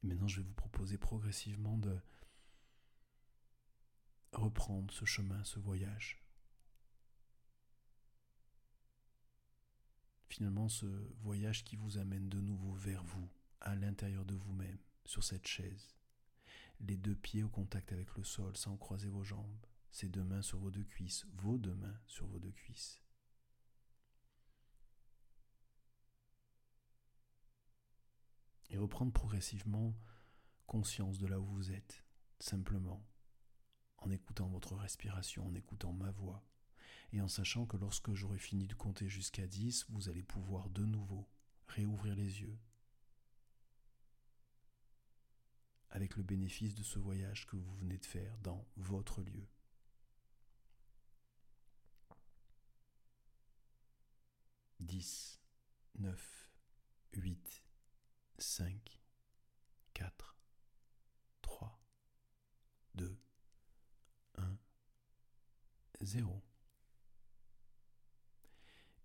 Maintenant, 0.04 0.28
je 0.28 0.36
vais 0.36 0.46
vous 0.46 0.52
proposer 0.52 0.98
progressivement 0.98 1.78
de 1.78 1.98
reprendre 4.32 4.92
ce 4.92 5.06
chemin, 5.06 5.42
ce 5.44 5.58
voyage. 5.58 6.22
Finalement, 10.28 10.68
ce 10.68 10.84
voyage 11.22 11.64
qui 11.64 11.76
vous 11.76 11.96
amène 11.96 12.28
de 12.28 12.40
nouveau 12.40 12.74
vers 12.74 13.02
vous, 13.02 13.30
à 13.62 13.74
l'intérieur 13.76 14.26
de 14.26 14.34
vous-même, 14.34 14.78
sur 15.06 15.24
cette 15.24 15.46
chaise. 15.46 15.96
Les 16.80 16.98
deux 16.98 17.14
pieds 17.14 17.42
au 17.42 17.48
contact 17.48 17.90
avec 17.92 18.14
le 18.16 18.24
sol 18.24 18.54
sans 18.58 18.76
croiser 18.76 19.08
vos 19.08 19.24
jambes, 19.24 19.66
ces 19.90 20.08
deux 20.08 20.24
mains 20.24 20.42
sur 20.42 20.58
vos 20.58 20.70
deux 20.70 20.84
cuisses, 20.84 21.24
vos 21.32 21.56
deux 21.56 21.76
mains 21.76 21.98
sur 22.06 22.26
vos 22.26 22.38
deux 22.38 22.52
cuisses. 22.52 23.03
Et 28.70 28.78
reprendre 28.78 29.12
progressivement 29.12 29.94
conscience 30.66 31.18
de 31.18 31.26
là 31.26 31.40
où 31.40 31.46
vous 31.46 31.72
êtes, 31.72 32.04
simplement, 32.38 33.04
en 33.98 34.10
écoutant 34.10 34.48
votre 34.48 34.74
respiration, 34.74 35.46
en 35.46 35.54
écoutant 35.54 35.92
ma 35.92 36.10
voix, 36.10 36.44
et 37.12 37.20
en 37.20 37.28
sachant 37.28 37.66
que 37.66 37.76
lorsque 37.76 38.12
j'aurai 38.14 38.38
fini 38.38 38.66
de 38.66 38.74
compter 38.74 39.08
jusqu'à 39.08 39.46
10, 39.46 39.86
vous 39.90 40.08
allez 40.08 40.22
pouvoir 40.22 40.68
de 40.70 40.84
nouveau 40.84 41.28
réouvrir 41.68 42.14
les 42.16 42.40
yeux, 42.40 42.58
avec 45.90 46.16
le 46.16 46.22
bénéfice 46.22 46.74
de 46.74 46.82
ce 46.82 46.98
voyage 46.98 47.46
que 47.46 47.56
vous 47.56 47.74
venez 47.76 47.98
de 47.98 48.06
faire 48.06 48.36
dans 48.38 48.66
votre 48.76 49.22
lieu. 49.22 49.46
10 54.80 55.40
9, 55.96 56.50
8, 57.14 57.63
5, 58.38 59.00
4, 59.94 60.36
3, 61.42 61.80
2, 62.94 63.16
1, 64.36 64.58
0. 66.02 66.42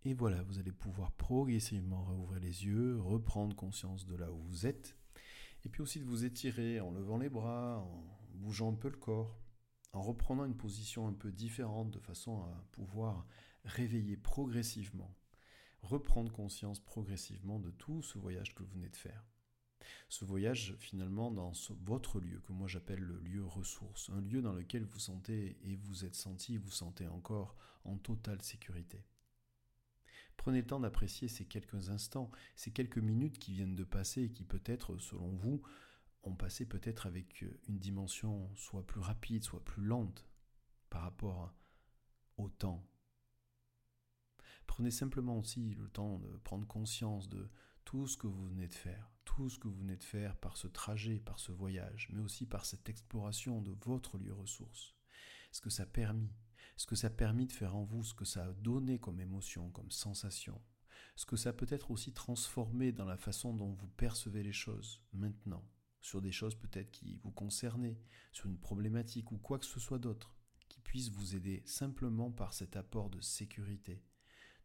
Et 0.03 0.13
voilà, 0.13 0.41
vous 0.43 0.59
allez 0.59 0.71
pouvoir 0.71 1.11
progressivement 1.11 2.05
rouvrir 2.05 2.39
les 2.39 2.65
yeux, 2.65 2.99
reprendre 2.99 3.55
conscience 3.55 4.05
de 4.05 4.15
là 4.15 4.31
où 4.31 4.41
vous 4.43 4.65
êtes, 4.65 4.97
et 5.65 5.69
puis 5.69 5.81
aussi 5.81 5.99
de 5.99 6.05
vous 6.05 6.23
étirer 6.23 6.79
en 6.79 6.91
levant 6.91 7.17
les 7.17 7.29
bras, 7.29 7.79
en 7.79 8.17
bougeant 8.33 8.71
un 8.71 8.75
peu 8.75 8.89
le 8.89 8.97
corps, 8.97 9.37
en 9.91 10.01
reprenant 10.01 10.45
une 10.45 10.55
position 10.55 11.07
un 11.07 11.13
peu 11.13 11.31
différente 11.31 11.91
de 11.91 11.99
façon 11.99 12.41
à 12.43 12.65
pouvoir 12.71 13.27
réveiller 13.65 14.15
progressivement, 14.15 15.13
reprendre 15.81 16.31
conscience 16.31 16.79
progressivement 16.79 17.59
de 17.59 17.71
tout 17.71 18.01
ce 18.01 18.17
voyage 18.17 18.53
que 18.53 18.63
vous 18.63 18.73
venez 18.73 18.89
de 18.89 18.95
faire. 18.95 19.23
Ce 20.09 20.25
voyage 20.25 20.75
finalement 20.79 21.31
dans 21.31 21.53
votre 21.81 22.19
lieu, 22.19 22.41
que 22.41 22.51
moi 22.51 22.67
j'appelle 22.67 22.99
le 22.99 23.19
lieu 23.19 23.45
ressource, 23.45 24.09
un 24.09 24.21
lieu 24.21 24.41
dans 24.41 24.53
lequel 24.53 24.83
vous 24.83 24.99
sentez 24.99 25.57
et 25.63 25.75
vous 25.75 26.05
êtes 26.05 26.15
senti, 26.15 26.57
vous 26.57 26.71
sentez 26.71 27.07
encore 27.07 27.55
en 27.85 27.97
totale 27.97 28.41
sécurité. 28.41 29.05
Prenez 30.37 30.61
le 30.61 30.67
temps 30.67 30.79
d'apprécier 30.79 31.27
ces 31.27 31.45
quelques 31.45 31.89
instants, 31.89 32.31
ces 32.55 32.71
quelques 32.71 32.97
minutes 32.97 33.39
qui 33.39 33.53
viennent 33.53 33.75
de 33.75 33.83
passer 33.83 34.23
et 34.23 34.31
qui 34.31 34.43
peut-être, 34.43 34.97
selon 34.97 35.29
vous, 35.35 35.61
ont 36.23 36.35
passé 36.35 36.65
peut-être 36.65 37.05
avec 37.05 37.43
une 37.67 37.79
dimension 37.79 38.49
soit 38.55 38.85
plus 38.85 39.01
rapide, 39.01 39.43
soit 39.43 39.63
plus 39.63 39.83
lente 39.83 40.27
par 40.89 41.01
rapport 41.01 41.53
au 42.37 42.49
temps. 42.49 42.88
Prenez 44.69 44.91
simplement 44.91 45.39
aussi 45.39 45.73
le 45.73 45.89
temps 45.89 46.19
de 46.19 46.37
prendre 46.43 46.65
conscience 46.67 47.27
de 47.27 47.49
tout 47.85 48.05
ce 48.05 48.15
que 48.15 48.27
vous 48.27 48.47
venez 48.49 48.67
de 48.67 48.73
faire, 48.75 49.11
tout 49.25 49.49
ce 49.49 49.57
que 49.57 49.67
vous 49.67 49.79
venez 49.79 49.97
de 49.97 50.03
faire 50.03 50.37
par 50.37 50.57
ce 50.57 50.67
trajet, 50.67 51.19
par 51.19 51.39
ce 51.39 51.51
voyage, 51.51 52.07
mais 52.13 52.21
aussi 52.21 52.45
par 52.45 52.65
cette 52.65 52.87
exploration 52.87 53.63
de 53.63 53.71
votre 53.83 54.19
lieu 54.19 54.31
ressource. 54.31 54.93
Ce 55.51 55.59
que 55.59 55.71
ça 55.71 55.83
a 55.83 55.85
permis, 55.87 56.31
ce 56.77 56.85
que 56.85 56.95
ça 56.95 57.07
a 57.07 57.09
permis 57.09 57.47
de 57.47 57.51
faire 57.51 57.75
en 57.75 57.83
vous, 57.83 58.03
ce 58.03 58.13
que 58.13 58.25
ça 58.25 58.45
a 58.45 58.53
donné 58.53 58.99
comme 58.99 59.19
émotion, 59.19 59.71
comme 59.71 59.89
sensation, 59.89 60.61
ce 61.15 61.25
que 61.25 61.35
ça 61.35 61.51
peut 61.51 61.67
être 61.71 61.89
aussi 61.89 62.13
transformé 62.13 62.91
dans 62.91 63.05
la 63.05 63.17
façon 63.17 63.55
dont 63.55 63.73
vous 63.73 63.87
percevez 63.87 64.43
les 64.43 64.53
choses 64.53 65.01
maintenant, 65.13 65.67
sur 65.99 66.21
des 66.21 66.31
choses 66.31 66.53
peut-être 66.53 66.91
qui 66.91 67.17
vous 67.23 67.31
concernaient, 67.31 67.99
sur 68.31 68.45
une 68.45 68.59
problématique 68.59 69.31
ou 69.31 69.39
quoi 69.39 69.57
que 69.57 69.65
ce 69.65 69.79
soit 69.79 69.99
d'autre, 69.99 70.35
qui 70.69 70.79
puisse 70.79 71.09
vous 71.09 71.35
aider 71.35 71.63
simplement 71.65 72.31
par 72.31 72.53
cet 72.53 72.77
apport 72.77 73.09
de 73.09 73.19
sécurité, 73.19 74.03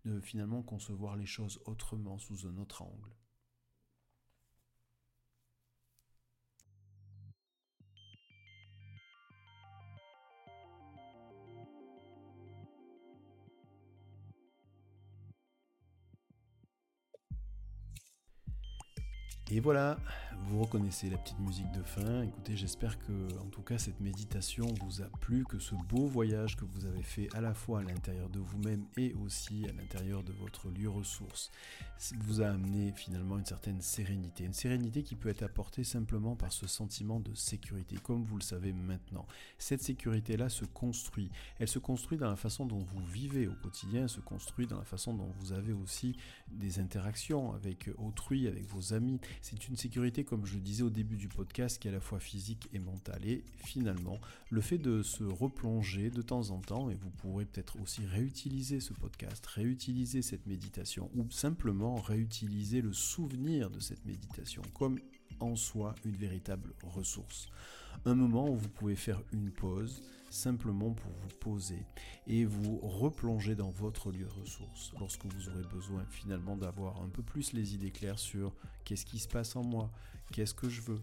de 0.05 0.21
finalement 0.21 0.63
concevoir 0.63 1.17
les 1.17 1.27
choses 1.27 1.61
autrement 1.65 2.19
sous 2.19 2.47
un 2.47 2.57
autre 2.59 2.83
angle. 2.83 3.11
Et 19.51 19.61
voilà, 19.61 19.99
vous 20.45 20.63
reconnaissez 20.63 21.09
la 21.09 21.17
petite 21.17 21.39
musique 21.39 21.71
de 21.73 21.83
fin. 21.83 22.23
Écoutez, 22.23 22.57
j'espère 22.57 22.99
que, 22.99 23.13
en 23.41 23.47
tout 23.47 23.63
cas, 23.63 23.79
cette 23.79 24.01
méditation 24.01 24.67
vous 24.83 25.01
a 25.03 25.07
plu, 25.21 25.45
que 25.45 25.59
ce 25.59 25.75
beau 25.75 26.07
voyage 26.07 26.57
que 26.57 26.65
vous 26.65 26.85
avez 26.87 27.03
fait 27.03 27.29
à 27.35 27.41
la 27.41 27.55
fois 27.55 27.81
à 27.81 27.83
l'intérieur 27.83 28.29
de 28.29 28.39
vous-même 28.39 28.85
et 28.97 29.15
aussi 29.15 29.65
à 29.69 29.73
l'intérieur 29.73 30.23
de 30.23 30.33
votre 30.33 30.69
lieu 30.69 30.89
ressource 30.89 31.51
vous 32.21 32.43
a 32.43 32.49
amené 32.49 32.93
finalement 32.93 33.39
une 33.39 33.45
certaine 33.45 33.81
sérénité. 33.81 34.45
Une 34.45 34.53
sérénité 34.53 35.03
qui 35.03 35.15
peut 35.15 35.29
être 35.29 35.43
apportée 35.43 35.85
simplement 35.85 36.37
par 36.37 36.53
ce 36.53 36.67
sentiment 36.67 37.21
de 37.21 37.35
sécurité, 37.35 37.97
comme 38.03 38.25
vous 38.25 38.37
le 38.37 38.43
savez 38.43 38.73
maintenant. 38.73 39.27
Cette 39.59 39.83
sécurité-là 39.83 40.49
se 40.49 40.65
construit. 40.65 41.31
Elle 41.59 41.69
se 41.69 41.79
construit 41.79 42.19
dans 42.19 42.29
la 42.29 42.37
façon 42.37 42.67
dont 42.67 42.81
vous 42.81 43.05
vivez 43.05 43.47
au 43.47 43.55
quotidien, 43.55 44.03
elle 44.03 44.09
se 44.09 44.21
construit 44.21 44.67
dans 44.67 44.79
la 44.79 44.85
façon 44.85 45.15
dont 45.15 45.31
vous 45.39 45.53
avez 45.53 45.73
aussi 45.73 46.17
des 46.51 46.79
interactions 46.79 47.53
avec 47.53 47.91
autrui, 47.99 48.49
avec 48.49 48.67
vos 48.67 48.93
amis. 48.93 49.21
C'est 49.41 49.69
une 49.69 49.77
sécurité, 49.77 50.25
comme 50.35 50.47
je 50.47 50.59
disais 50.59 50.83
au 50.83 50.91
début 50.91 51.15
du 51.15 51.29
podcast, 51.29 51.81
qui 51.81 51.87
est 51.87 51.93
à 51.93 51.95
la 51.95 52.01
fois 52.01 52.19
physique 52.19 52.69
et 52.73 52.81
mentale. 52.81 53.25
Et 53.25 53.45
finalement, 53.65 54.19
le 54.51 54.61
fait 54.61 54.79
de 54.79 55.01
se 55.01 55.23
replonger 55.23 56.11
de 56.11 56.23
temps 56.23 56.51
en 56.51 56.61
temps, 56.61 56.91
et 56.91 56.97
vous 56.97 57.11
pourrez 57.11 57.45
peut-être 57.45 57.81
aussi 57.81 58.05
réutiliser 58.05 58.81
ce 58.81 58.95
podcast, 58.95 59.47
réutiliser 59.47 60.23
cette 60.23 60.49
méditation, 60.49 61.09
ou 61.15 61.31
simplement 61.31 61.95
réutiliser 61.95 62.81
le 62.81 62.93
souvenir 62.93 63.71
de 63.71 63.79
cette 63.79 64.05
méditation 64.07 64.63
comme 64.75 64.99
en 65.39 65.55
soi 65.55 65.95
une 66.05 66.17
véritable 66.17 66.75
ressource. 66.83 67.47
Un 68.05 68.17
moment 68.17 68.51
où 68.51 68.57
vous 68.57 68.69
pouvez 68.71 68.97
faire 68.97 69.23
une 69.33 69.53
pause, 69.53 70.03
simplement 70.35 70.93
pour 70.93 71.13
vous 71.13 71.37
poser 71.41 71.87
et 72.27 72.45
vous 72.45 72.79
replonger 72.79 73.55
dans 73.55 73.71
votre 73.71 74.11
lieu 74.11 74.25
de 74.25 74.41
ressource 74.41 74.93
lorsque 74.99 75.25
vous 75.25 75.49
aurez 75.49 75.65
besoin 75.73 76.05
finalement 76.11 76.57
d'avoir 76.57 77.01
un 77.03 77.09
peu 77.09 77.23
plus 77.23 77.53
les 77.53 77.75
idées 77.75 77.91
claires 77.91 78.19
sur 78.19 78.55
qu'est-ce 78.85 79.07
qui 79.07 79.19
se 79.19 79.29
passe 79.29 79.57
en 79.57 79.63
moi, 79.63 79.91
qu'est-ce 80.33 80.55
que 80.55 80.69
je 80.69 80.83
veux, 80.83 81.01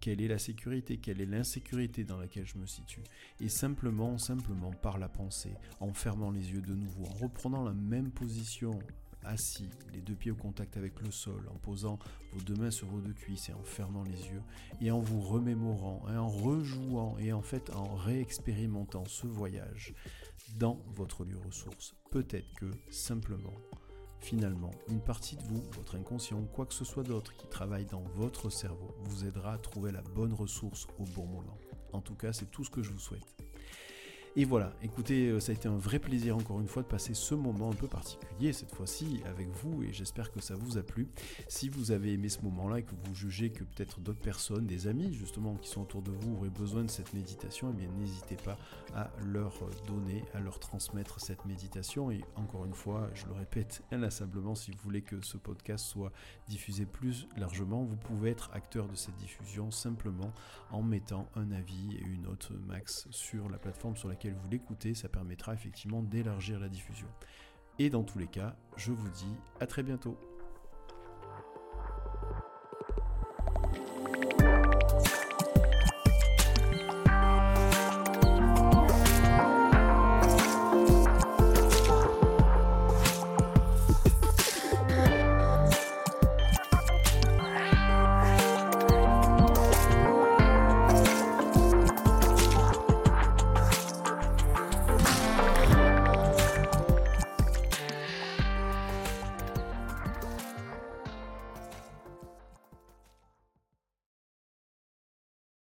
quelle 0.00 0.20
est 0.20 0.28
la 0.28 0.38
sécurité, 0.38 0.98
quelle 0.98 1.20
est 1.20 1.26
l'insécurité 1.26 2.04
dans 2.04 2.18
laquelle 2.18 2.46
je 2.46 2.58
me 2.58 2.66
situe. 2.66 3.02
Et 3.40 3.48
simplement, 3.48 4.18
simplement 4.18 4.70
par 4.70 4.98
la 4.98 5.08
pensée, 5.08 5.54
en 5.80 5.92
fermant 5.92 6.30
les 6.30 6.52
yeux 6.52 6.62
de 6.62 6.74
nouveau, 6.74 7.06
en 7.06 7.14
reprenant 7.14 7.64
la 7.64 7.72
même 7.72 8.10
position 8.10 8.78
assis, 9.26 9.68
les 9.92 10.00
deux 10.00 10.14
pieds 10.14 10.30
au 10.30 10.36
contact 10.36 10.76
avec 10.76 11.00
le 11.00 11.10
sol, 11.10 11.48
en 11.52 11.58
posant 11.58 11.98
vos 12.32 12.40
deux 12.40 12.54
mains 12.54 12.70
sur 12.70 12.86
vos 12.86 13.00
deux 13.00 13.12
cuisses 13.12 13.48
et 13.48 13.52
en 13.52 13.62
fermant 13.62 14.02
les 14.04 14.28
yeux, 14.28 14.42
et 14.80 14.90
en 14.90 15.00
vous 15.00 15.20
remémorant, 15.20 16.04
et 16.12 16.16
en 16.16 16.28
rejouant, 16.28 17.16
et 17.18 17.32
en 17.32 17.42
fait 17.42 17.70
en 17.70 17.94
réexpérimentant 17.94 19.04
ce 19.06 19.26
voyage 19.26 19.94
dans 20.56 20.80
votre 20.94 21.24
lieu 21.24 21.38
ressource. 21.38 21.94
Peut-être 22.10 22.52
que 22.54 22.70
simplement, 22.90 23.54
finalement, 24.20 24.70
une 24.88 25.00
partie 25.00 25.36
de 25.36 25.42
vous, 25.42 25.62
votre 25.72 25.96
inconscient 25.96 26.42
quoi 26.44 26.66
que 26.66 26.74
ce 26.74 26.84
soit 26.84 27.02
d'autre 27.02 27.34
qui 27.36 27.46
travaille 27.48 27.86
dans 27.86 28.02
votre 28.14 28.50
cerveau, 28.50 28.94
vous 29.04 29.24
aidera 29.24 29.54
à 29.54 29.58
trouver 29.58 29.92
la 29.92 30.02
bonne 30.02 30.32
ressource 30.32 30.86
au 30.98 31.04
bon 31.04 31.26
moment. 31.26 31.58
En 31.92 32.00
tout 32.00 32.14
cas, 32.14 32.32
c'est 32.32 32.50
tout 32.50 32.64
ce 32.64 32.70
que 32.70 32.82
je 32.82 32.90
vous 32.90 32.98
souhaite. 32.98 33.36
Et 34.38 34.44
voilà, 34.44 34.70
écoutez, 34.82 35.28
euh, 35.28 35.40
ça 35.40 35.52
a 35.52 35.54
été 35.54 35.66
un 35.66 35.78
vrai 35.78 35.98
plaisir 35.98 36.36
encore 36.36 36.60
une 36.60 36.68
fois 36.68 36.82
de 36.82 36.88
passer 36.88 37.14
ce 37.14 37.34
moment 37.34 37.70
un 37.70 37.74
peu 37.74 37.86
particulier 37.86 38.52
cette 38.52 38.70
fois-ci 38.70 39.22
avec 39.24 39.48
vous 39.48 39.82
et 39.82 39.94
j'espère 39.94 40.30
que 40.30 40.42
ça 40.42 40.54
vous 40.54 40.76
a 40.76 40.82
plu. 40.82 41.08
Si 41.48 41.70
vous 41.70 41.90
avez 41.90 42.12
aimé 42.12 42.28
ce 42.28 42.42
moment-là 42.42 42.80
et 42.80 42.82
que 42.82 42.92
vous 43.04 43.14
jugez 43.14 43.48
que 43.48 43.64
peut-être 43.64 43.98
d'autres 44.00 44.20
personnes, 44.20 44.66
des 44.66 44.88
amis 44.88 45.14
justement 45.14 45.54
qui 45.54 45.70
sont 45.70 45.80
autour 45.80 46.02
de 46.02 46.10
vous 46.10 46.36
auraient 46.36 46.50
besoin 46.50 46.84
de 46.84 46.90
cette 46.90 47.14
méditation, 47.14 47.70
eh 47.72 47.80
bien 47.80 47.88
n'hésitez 47.98 48.36
pas 48.36 48.58
à 48.94 49.10
leur 49.24 49.54
donner, 49.86 50.22
à 50.34 50.40
leur 50.40 50.58
transmettre 50.58 51.18
cette 51.18 51.46
méditation 51.46 52.10
et 52.10 52.20
encore 52.34 52.66
une 52.66 52.74
fois, 52.74 53.08
je 53.14 53.24
le 53.24 53.32
répète 53.32 53.82
inlassablement, 53.90 54.54
si 54.54 54.70
vous 54.70 54.78
voulez 54.84 55.00
que 55.00 55.24
ce 55.24 55.38
podcast 55.38 55.86
soit 55.86 56.12
diffusé 56.46 56.84
plus 56.84 57.26
largement, 57.38 57.84
vous 57.84 57.96
pouvez 57.96 58.32
être 58.32 58.50
acteur 58.52 58.86
de 58.86 58.96
cette 58.96 59.16
diffusion 59.16 59.70
simplement 59.70 60.30
en 60.70 60.82
mettant 60.82 61.26
un 61.36 61.52
avis 61.52 61.96
et 61.96 62.02
une 62.02 62.24
note 62.24 62.52
max 62.66 63.08
sur 63.10 63.48
la 63.48 63.56
plateforme 63.56 63.96
sur 63.96 64.10
vous 64.30 64.48
l'écoutez, 64.48 64.94
ça 64.94 65.08
permettra 65.08 65.54
effectivement 65.54 66.02
d'élargir 66.02 66.58
la 66.58 66.68
diffusion. 66.68 67.08
Et 67.78 67.90
dans 67.90 68.04
tous 68.04 68.18
les 68.18 68.26
cas, 68.26 68.56
je 68.76 68.92
vous 68.92 69.08
dis 69.10 69.34
à 69.60 69.66
très 69.66 69.82
bientôt. 69.82 70.16